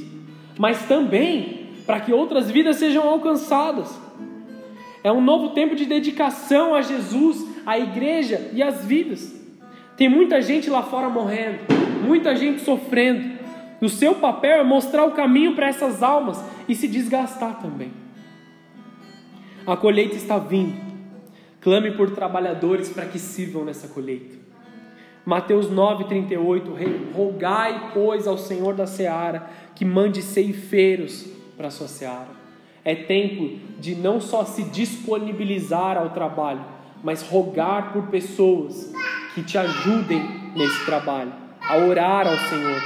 mas 0.57 0.83
também 0.87 1.69
para 1.85 1.99
que 1.99 2.13
outras 2.13 2.49
vidas 2.49 2.77
sejam 2.77 3.07
alcançadas. 3.07 3.97
É 5.03 5.11
um 5.11 5.21
novo 5.21 5.49
tempo 5.49 5.75
de 5.75 5.85
dedicação 5.85 6.75
a 6.75 6.81
Jesus, 6.81 7.45
à 7.65 7.79
igreja 7.79 8.51
e 8.53 8.61
às 8.61 8.83
vidas. 8.83 9.33
Tem 9.95 10.09
muita 10.09 10.41
gente 10.41 10.69
lá 10.69 10.83
fora 10.83 11.09
morrendo 11.09 11.88
muita 12.09 12.35
gente 12.35 12.61
sofrendo. 12.61 13.37
O 13.79 13.87
seu 13.87 14.15
papel 14.15 14.57
é 14.59 14.63
mostrar 14.63 15.05
o 15.05 15.11
caminho 15.11 15.55
para 15.55 15.67
essas 15.67 16.01
almas 16.01 16.43
e 16.67 16.73
se 16.73 16.87
desgastar 16.87 17.61
também. 17.61 17.91
A 19.65 19.77
colheita 19.77 20.15
está 20.15 20.39
vindo. 20.39 20.75
Clame 21.61 21.91
por 21.91 22.09
trabalhadores 22.09 22.89
para 22.89 23.05
que 23.05 23.19
sirvam 23.19 23.63
nessa 23.63 23.87
colheita. 23.87 24.37
Mateus 25.23 25.67
9,38: 25.67 27.13
Rogai, 27.13 27.91
pois, 27.93 28.27
ao 28.27 28.37
Senhor 28.37 28.73
da 28.73 28.87
seara 28.87 29.47
que 29.75 29.85
mande 29.85 30.23
ceifeiros 30.23 31.27
para 31.55 31.67
a 31.67 31.71
sua 31.71 31.87
seara. 31.87 32.39
É 32.83 32.95
tempo 32.95 33.59
de 33.79 33.93
não 33.93 34.19
só 34.19 34.43
se 34.45 34.63
disponibilizar 34.63 35.95
ao 35.95 36.09
trabalho, 36.09 36.65
mas 37.03 37.21
rogar 37.21 37.93
por 37.93 38.07
pessoas 38.07 38.91
que 39.35 39.43
te 39.43 39.57
ajudem 39.57 40.21
nesse 40.55 40.85
trabalho 40.85 41.48
a 41.69 41.77
orar 41.77 42.25
ao 42.27 42.35
Senhor. 42.49 42.81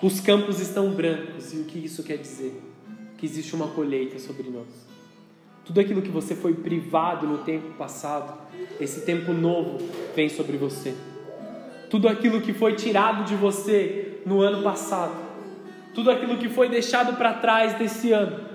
Os 0.00 0.20
campos 0.20 0.60
estão 0.60 0.90
brancos, 0.90 1.52
e 1.52 1.56
o 1.56 1.64
que 1.64 1.80
isso 1.80 2.04
quer 2.04 2.18
dizer? 2.18 2.62
Que 3.16 3.26
existe 3.26 3.52
uma 3.56 3.66
colheita 3.66 4.16
sobre 4.20 4.48
nós. 4.48 4.68
Tudo 5.64 5.80
aquilo 5.80 6.02
que 6.02 6.08
você 6.08 6.36
foi 6.36 6.54
privado 6.54 7.26
no 7.26 7.38
tempo 7.38 7.74
passado, 7.74 8.32
esse 8.80 9.00
tempo 9.00 9.32
novo 9.32 9.78
vem 10.14 10.28
sobre 10.28 10.56
você. 10.56 10.94
Tudo 11.90 12.06
aquilo 12.06 12.40
que 12.40 12.52
foi 12.52 12.76
tirado 12.76 13.24
de 13.24 13.34
você 13.34 14.22
no 14.24 14.40
ano 14.40 14.62
passado, 14.62 15.16
tudo 15.94 16.12
aquilo 16.12 16.38
que 16.38 16.48
foi 16.48 16.68
deixado 16.68 17.16
para 17.16 17.34
trás 17.34 17.76
desse 17.76 18.12
ano, 18.12 18.46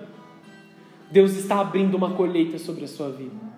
Deus 1.12 1.34
está 1.34 1.60
abrindo 1.60 1.96
uma 1.96 2.12
colheita 2.12 2.58
sobre 2.58 2.86
a 2.86 2.88
sua 2.88 3.10
vida. 3.10 3.53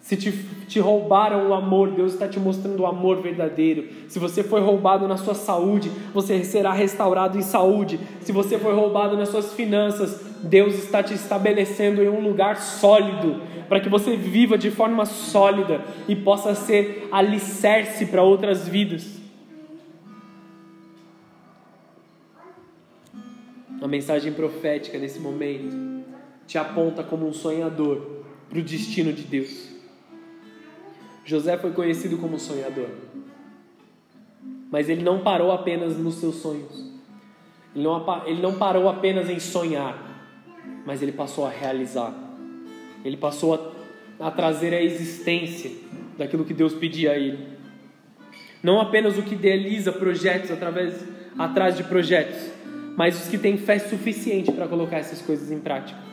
Se 0.00 0.16
te, 0.16 0.32
te 0.66 0.80
roubaram 0.80 1.50
o 1.50 1.54
amor, 1.54 1.90
Deus 1.90 2.14
está 2.14 2.26
te 2.26 2.40
mostrando 2.40 2.80
o 2.80 2.86
amor 2.86 3.20
verdadeiro. 3.20 3.86
Se 4.08 4.18
você 4.18 4.42
foi 4.42 4.60
roubado 4.60 5.06
na 5.06 5.16
sua 5.16 5.34
saúde, 5.34 5.90
você 6.12 6.42
será 6.42 6.72
restaurado 6.72 7.38
em 7.38 7.42
saúde. 7.42 8.00
Se 8.20 8.32
você 8.32 8.58
foi 8.58 8.74
roubado 8.74 9.16
nas 9.16 9.28
suas 9.28 9.52
finanças, 9.52 10.20
Deus 10.42 10.74
está 10.74 11.02
te 11.02 11.14
estabelecendo 11.14 12.02
em 12.02 12.08
um 12.08 12.20
lugar 12.20 12.56
sólido, 12.56 13.42
para 13.68 13.78
que 13.78 13.88
você 13.88 14.16
viva 14.16 14.56
de 14.58 14.70
forma 14.70 15.04
sólida 15.04 15.82
e 16.08 16.16
possa 16.16 16.54
ser 16.54 17.08
alicerce 17.12 18.06
para 18.06 18.22
outras 18.22 18.66
vidas. 18.66 19.20
A 23.80 23.86
mensagem 23.86 24.32
profética 24.32 24.98
nesse 24.98 25.20
momento 25.20 26.04
te 26.46 26.58
aponta 26.58 27.02
como 27.02 27.26
um 27.26 27.32
sonhador 27.32 28.24
para 28.48 28.58
o 28.58 28.62
destino 28.62 29.12
de 29.12 29.22
Deus. 29.22 29.69
José 31.24 31.56
foi 31.58 31.72
conhecido 31.72 32.18
como 32.18 32.38
sonhador, 32.38 32.88
mas 34.70 34.88
ele 34.88 35.02
não 35.02 35.20
parou 35.20 35.52
apenas 35.52 35.96
nos 35.96 36.14
seus 36.16 36.36
sonhos. 36.36 36.90
Ele 37.74 37.84
não, 37.84 38.26
ele 38.26 38.42
não 38.42 38.54
parou 38.54 38.88
apenas 38.88 39.28
em 39.28 39.38
sonhar, 39.38 39.96
mas 40.84 41.02
ele 41.02 41.12
passou 41.12 41.46
a 41.46 41.50
realizar. 41.50 42.12
Ele 43.04 43.16
passou 43.16 43.54
a, 44.18 44.26
a 44.26 44.30
trazer 44.30 44.74
a 44.74 44.82
existência 44.82 45.70
daquilo 46.18 46.44
que 46.44 46.54
Deus 46.54 46.74
pedia 46.74 47.12
a 47.12 47.16
ele. 47.16 47.48
Não 48.62 48.80
apenas 48.80 49.16
o 49.16 49.22
que 49.22 49.34
idealiza 49.34 49.92
projetos 49.92 50.50
através 50.50 51.02
atrás 51.38 51.76
de 51.76 51.84
projetos, 51.84 52.50
mas 52.96 53.22
os 53.22 53.28
que 53.28 53.38
têm 53.38 53.56
fé 53.56 53.78
suficiente 53.78 54.52
para 54.52 54.68
colocar 54.68 54.98
essas 54.98 55.22
coisas 55.22 55.50
em 55.50 55.58
prática. 55.58 56.09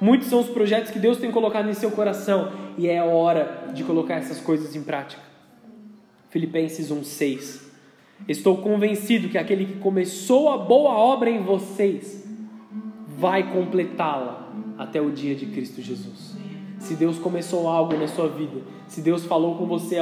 Muitos 0.00 0.28
são 0.28 0.40
os 0.40 0.48
projetos 0.48 0.90
que 0.90 0.98
Deus 0.98 1.18
tem 1.18 1.30
colocado 1.30 1.68
em 1.68 1.74
seu 1.74 1.90
coração 1.90 2.52
e 2.76 2.88
é 2.88 3.02
hora 3.02 3.70
de 3.72 3.82
colocar 3.82 4.14
essas 4.14 4.40
coisas 4.40 4.76
em 4.76 4.82
prática. 4.82 5.22
Filipenses 6.30 6.90
1:6. 6.90 7.64
Estou 8.28 8.58
convencido 8.58 9.28
que 9.28 9.38
aquele 9.38 9.64
que 9.66 9.78
começou 9.78 10.48
a 10.48 10.58
boa 10.58 10.92
obra 10.92 11.30
em 11.30 11.42
vocês 11.42 12.24
vai 13.06 13.52
completá-la 13.52 14.52
até 14.76 15.00
o 15.00 15.10
dia 15.10 15.34
de 15.34 15.46
Cristo 15.46 15.80
Jesus. 15.80 16.36
Se 16.78 16.94
Deus 16.94 17.18
começou 17.18 17.66
algo 17.68 17.96
na 17.96 18.06
sua 18.06 18.28
vida, 18.28 18.60
se 18.86 19.00
Deus 19.00 19.24
falou 19.24 19.56
com 19.56 19.66
você 19.66 19.96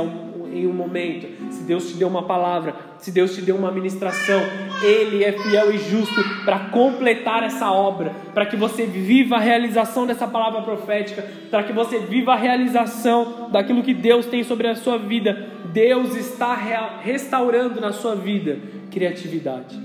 em 0.54 0.66
um 0.66 0.72
momento, 0.72 1.26
se 1.52 1.64
Deus 1.64 1.90
te 1.90 1.96
deu 1.96 2.08
uma 2.08 2.22
palavra, 2.22 2.74
se 2.98 3.10
Deus 3.10 3.34
te 3.34 3.42
deu 3.42 3.56
uma 3.56 3.72
ministração, 3.72 4.40
Ele 4.82 5.24
é 5.24 5.32
fiel 5.32 5.74
e 5.74 5.78
justo 5.78 6.14
para 6.44 6.70
completar 6.70 7.42
essa 7.42 7.70
obra, 7.72 8.12
para 8.32 8.46
que 8.46 8.56
você 8.56 8.86
viva 8.86 9.36
a 9.36 9.40
realização 9.40 10.06
dessa 10.06 10.28
palavra 10.28 10.62
profética, 10.62 11.26
para 11.50 11.64
que 11.64 11.72
você 11.72 11.98
viva 11.98 12.32
a 12.32 12.36
realização 12.36 13.48
daquilo 13.50 13.82
que 13.82 13.92
Deus 13.92 14.26
tem 14.26 14.44
sobre 14.44 14.68
a 14.68 14.76
sua 14.76 14.96
vida. 14.96 15.48
Deus 15.72 16.14
está 16.14 16.54
restaurando 17.02 17.80
na 17.80 17.92
sua 17.92 18.14
vida 18.14 18.58
criatividade. 18.90 19.76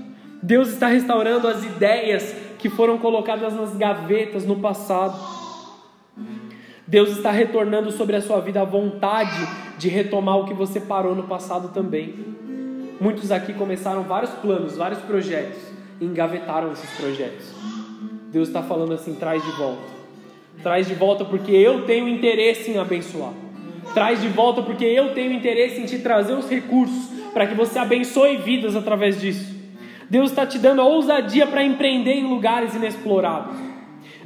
Deus 0.42 0.68
está 0.68 0.86
restaurando 0.86 1.48
as 1.48 1.64
ideias 1.64 2.34
que 2.58 2.70
foram 2.70 2.96
colocadas 2.96 3.54
nas 3.54 3.76
gavetas 3.76 4.46
no 4.46 4.56
passado. 4.56 5.18
Deus 6.90 7.10
está 7.10 7.30
retornando 7.30 7.92
sobre 7.92 8.16
a 8.16 8.20
sua 8.20 8.40
vida 8.40 8.60
a 8.60 8.64
vontade 8.64 9.46
de 9.78 9.88
retomar 9.88 10.38
o 10.38 10.44
que 10.44 10.52
você 10.52 10.80
parou 10.80 11.14
no 11.14 11.22
passado 11.22 11.68
também. 11.68 12.12
Muitos 13.00 13.30
aqui 13.30 13.52
começaram 13.52 14.02
vários 14.02 14.32
planos, 14.32 14.76
vários 14.76 14.98
projetos 15.02 15.56
e 16.00 16.04
engavetaram 16.04 16.72
esses 16.72 16.90
projetos. 16.98 17.54
Deus 18.32 18.48
está 18.48 18.60
falando 18.60 18.92
assim: 18.92 19.14
traz 19.14 19.40
de 19.40 19.52
volta. 19.52 19.84
Traz 20.64 20.88
de 20.88 20.94
volta 20.94 21.24
porque 21.24 21.52
eu 21.52 21.86
tenho 21.86 22.08
interesse 22.08 22.72
em 22.72 22.78
abençoar. 22.78 23.34
Traz 23.94 24.20
de 24.20 24.26
volta 24.26 24.60
porque 24.60 24.84
eu 24.84 25.14
tenho 25.14 25.32
interesse 25.32 25.80
em 25.80 25.86
te 25.86 26.00
trazer 26.00 26.32
os 26.32 26.50
recursos 26.50 27.08
para 27.32 27.46
que 27.46 27.54
você 27.54 27.78
abençoe 27.78 28.38
vidas 28.38 28.74
através 28.74 29.20
disso. 29.20 29.54
Deus 30.10 30.30
está 30.30 30.44
te 30.44 30.58
dando 30.58 30.80
a 30.80 30.86
ousadia 30.86 31.46
para 31.46 31.62
empreender 31.62 32.14
em 32.14 32.28
lugares 32.28 32.74
inexplorados. 32.74 33.69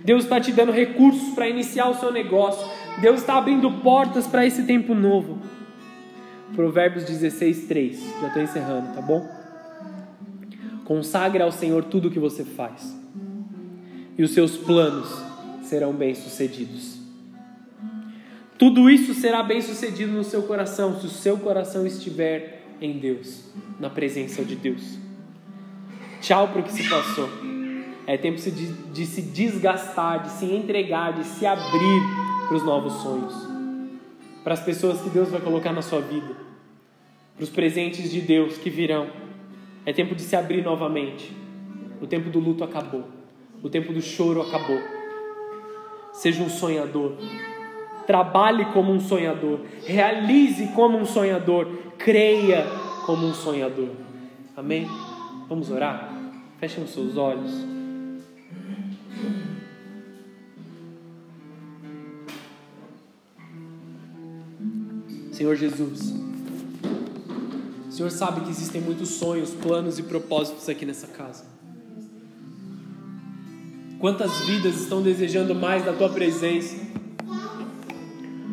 Deus 0.05 0.25
está 0.25 0.39
te 0.39 0.53
dando 0.53 0.71
recursos 0.71 1.35
para 1.35 1.49
iniciar 1.49 1.89
o 1.89 1.99
seu 1.99 2.13
negócio. 2.13 2.65
Deus 3.01 3.21
está 3.21 3.39
abrindo 3.39 3.71
portas 3.81 4.27
para 4.27 4.45
esse 4.45 4.65
tempo 4.65 4.95
novo. 4.95 5.39
Provérbios 6.55 7.05
16, 7.05 7.67
3. 7.67 8.01
Já 8.21 8.27
estou 8.29 8.43
encerrando, 8.43 8.95
tá 8.95 9.01
bom? 9.01 9.27
Consagre 10.85 11.43
ao 11.43 11.51
Senhor 11.51 11.85
tudo 11.85 12.09
o 12.09 12.11
que 12.11 12.19
você 12.19 12.45
faz, 12.45 12.95
e 14.19 14.23
os 14.23 14.33
seus 14.33 14.55
planos 14.55 15.09
serão 15.63 15.95
bem-sucedidos. 15.95 16.99
Tudo 18.59 18.91
isso 18.91 19.15
será 19.15 19.43
bem-sucedido 19.43 20.13
no 20.13 20.23
seu 20.23 20.43
coração, 20.43 21.01
se 21.01 21.07
o 21.07 21.11
seu 21.11 21.39
coração 21.39 21.87
estiver 21.87 22.63
em 22.81 22.99
Deus, 22.99 23.45
na 23.81 23.89
presença 23.89 24.45
de 24.45 24.55
Deus. 24.55 24.99
Tchau 26.21 26.49
para 26.49 26.61
o 26.61 26.65
que 26.65 26.73
se 26.73 26.89
passou. 26.89 27.29
É 28.07 28.19
tempo 28.19 28.39
de, 28.39 29.07
se 29.07 29.23
desgastar, 29.23 30.23
de 30.23 30.31
se 30.31 30.45
entregar, 30.47 31.15
de 31.15 31.25
se 31.25 31.47
abrir 31.47 32.03
para 32.47 32.57
os 32.57 32.63
novos 32.63 32.93
sonhos, 32.95 33.35
para 34.43 34.53
as 34.53 34.61
pessoas 34.61 35.01
que 35.01 35.09
Deus 35.09 35.31
vai 35.31 35.41
colocar 35.41 35.73
na 35.73 35.81
sua 35.81 36.01
vida, 36.01 36.37
para 37.35 37.45
os 37.45 37.49
presentes 37.49 38.11
de 38.11 38.21
Deus 38.21 38.59
que 38.59 38.69
virão. 38.69 39.09
É 39.87 39.93
tempo 39.93 40.15
de 40.15 40.23
se 40.23 40.37
abrir 40.37 40.63
novamente. 40.63 41.35
O 42.01 42.07
tempo 42.07 42.29
do 42.29 42.39
luto 42.39 42.63
acabou, 42.63 43.05
o 43.63 43.69
tempo 43.71 43.93
do 43.93 44.03
choro 44.03 44.43
acabou. 44.43 44.81
Seja 46.13 46.43
um 46.43 46.51
sonhador. 46.51 47.17
Trabalhe 48.07 48.67
como 48.67 48.93
um 48.93 49.01
sonhador, 49.01 49.61
realize 49.87 50.67
como 50.75 50.99
um 50.99 51.07
sonhador, 51.07 51.67
creia 51.97 52.67
como 53.07 53.27
um 53.27 53.33
sonhador. 53.33 53.89
Amém? 54.55 54.87
Vamos 55.49 55.71
orar? 55.71 56.13
Fechem 56.59 56.85
os 56.85 56.91
seus 56.91 57.17
olhos. 57.17 57.75
Senhor 65.33 65.57
Jesus, 65.57 66.15
o 67.89 67.93
Senhor 67.93 68.11
sabe 68.11 68.43
que 68.43 68.51
existem 68.51 68.81
muitos 68.81 69.09
sonhos, 69.11 69.51
planos 69.51 69.99
e 69.99 70.03
propósitos 70.05 70.69
aqui 70.69 70.87
nessa 70.87 71.09
casa. 71.09 71.45
Quantas 73.99 74.39
vidas 74.47 74.81
estão 74.81 75.03
desejando 75.03 75.55
mais 75.55 75.85
da 75.85 75.93
tua 75.93 76.09
presença? 76.09 76.77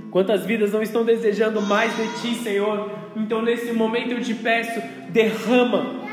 Quantas 0.09 0.45
vidas 0.45 0.71
não 0.71 0.81
estão 0.81 1.05
desejando 1.05 1.61
mais 1.61 1.95
de 1.95 2.21
ti, 2.21 2.43
Senhor? 2.43 2.91
Então, 3.15 3.41
nesse 3.41 3.71
momento, 3.71 4.11
eu 4.11 4.21
te 4.21 4.33
peço, 4.33 4.81
derrama 5.11 6.10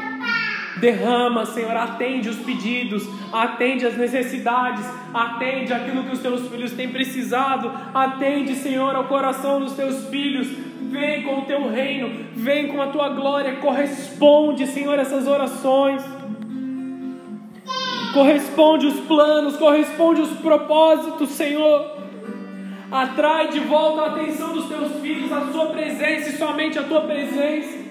Derrama, 0.80 1.44
Senhor, 1.44 1.76
atende 1.76 2.28
os 2.28 2.36
pedidos, 2.36 3.08
atende 3.32 3.84
as 3.84 3.96
necessidades, 3.96 4.84
atende 5.12 5.72
aquilo 5.72 6.04
que 6.04 6.12
os 6.12 6.20
teus 6.20 6.48
filhos 6.48 6.72
têm 6.72 6.88
precisado, 6.88 7.72
atende, 7.92 8.54
Senhor, 8.54 8.94
ao 8.94 9.04
coração 9.04 9.60
dos 9.60 9.72
teus 9.72 10.06
filhos. 10.08 10.46
Vem 10.90 11.22
com 11.22 11.40
o 11.40 11.42
teu 11.42 11.68
reino, 11.68 12.24
vem 12.34 12.68
com 12.68 12.80
a 12.80 12.86
tua 12.86 13.08
glória, 13.10 13.56
corresponde, 13.56 14.66
Senhor, 14.66 14.98
essas 14.98 15.26
orações. 15.26 16.02
Corresponde 18.14 18.86
os 18.86 19.00
planos, 19.00 19.56
corresponde 19.56 20.22
os 20.22 20.30
propósitos, 20.38 21.30
Senhor. 21.30 21.98
Atrai 22.90 23.48
de 23.48 23.60
volta 23.60 24.02
a 24.02 24.06
atenção 24.06 24.54
dos 24.54 24.66
teus 24.66 24.92
filhos, 25.02 25.30
a 25.30 25.52
sua 25.52 25.66
presença 25.66 26.30
e 26.30 26.38
somente 26.38 26.78
a 26.78 26.84
tua 26.84 27.02
presença 27.02 27.87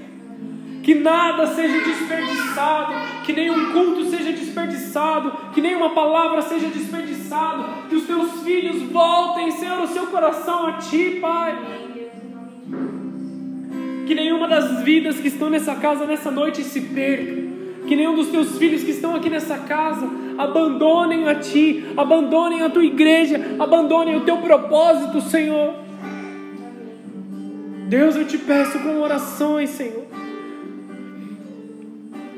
que 0.88 0.96
nada 0.96 1.48
seja 1.48 1.82
desperdiçado, 1.82 2.94
que 3.26 3.34
nenhum 3.34 3.74
culto 3.74 4.06
seja 4.06 4.32
desperdiçado, 4.32 5.34
que 5.54 5.60
nenhuma 5.60 5.90
palavra 5.90 6.42
seja 6.42 6.68
desperdiçado, 6.68 7.90
que 7.90 7.96
os 7.98 8.06
teus 8.06 8.42
filhos 8.42 8.84
voltem, 8.84 9.52
Senhor, 9.52 9.82
o 9.82 9.88
seu 9.88 10.08
coração 10.08 10.68
a 10.68 10.74
Ti, 10.78 11.18
Pai. 11.20 11.60
Que 14.06 14.16
nenhuma 14.16 14.48
das 14.48 14.82
vidas 14.84 15.20
que 15.20 15.28
estão 15.28 15.50
nessa 15.50 15.76
casa 15.76 16.06
nessa 16.06 16.32
noite 16.32 16.64
se 16.64 16.80
perca, 16.80 17.36
que 17.86 17.94
nenhum 17.94 18.16
dos 18.16 18.30
teus 18.30 18.58
filhos 18.58 18.82
que 18.82 18.92
estão 18.92 19.14
aqui 19.14 19.30
nessa 19.30 19.58
casa 19.58 20.10
abandonem 20.38 21.28
a 21.28 21.36
Ti, 21.36 21.84
abandonem 21.98 22.62
a 22.62 22.70
Tua 22.70 22.86
igreja, 22.86 23.58
abandonem 23.60 24.16
o 24.16 24.22
Teu 24.22 24.38
propósito, 24.38 25.20
Senhor. 25.20 25.74
Deus, 27.90 28.16
eu 28.16 28.26
te 28.26 28.38
peço 28.38 28.80
com 28.80 29.02
orações, 29.02 29.72
Senhor 29.72 30.27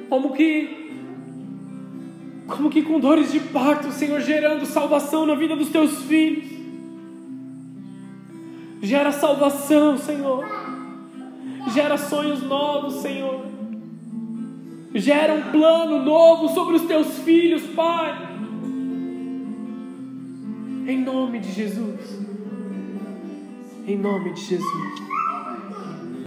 como 0.10 0.34
que 0.34 0.80
como 2.48 2.70
que 2.70 2.82
com 2.82 3.00
dores 3.00 3.32
de 3.32 3.40
parto, 3.40 3.92
Senhor, 3.92 4.20
gerando 4.22 4.66
salvação 4.66 5.24
na 5.26 5.36
vida 5.36 5.56
dos 5.56 5.70
teus 5.70 6.02
filhos. 6.04 6.46
Gera 8.82 9.12
salvação, 9.12 9.98
Senhor. 9.98 10.44
Gera 11.72 11.96
sonhos 11.96 12.42
novos, 12.42 13.02
Senhor. 13.02 13.46
Gera 14.96 15.36
um 15.36 15.52
plano 15.52 16.04
novo 16.04 16.50
sobre 16.50 16.78
os 16.78 16.84
teus 16.84 17.20
filhos, 17.20 17.62
Pai. 17.76 18.30
Em 20.88 21.04
nome 21.04 21.40
de 21.40 21.52
Jesus. 21.52 22.20
Em 23.86 23.96
nome 23.96 24.34
de 24.34 24.42
Jesus. 24.42 25.19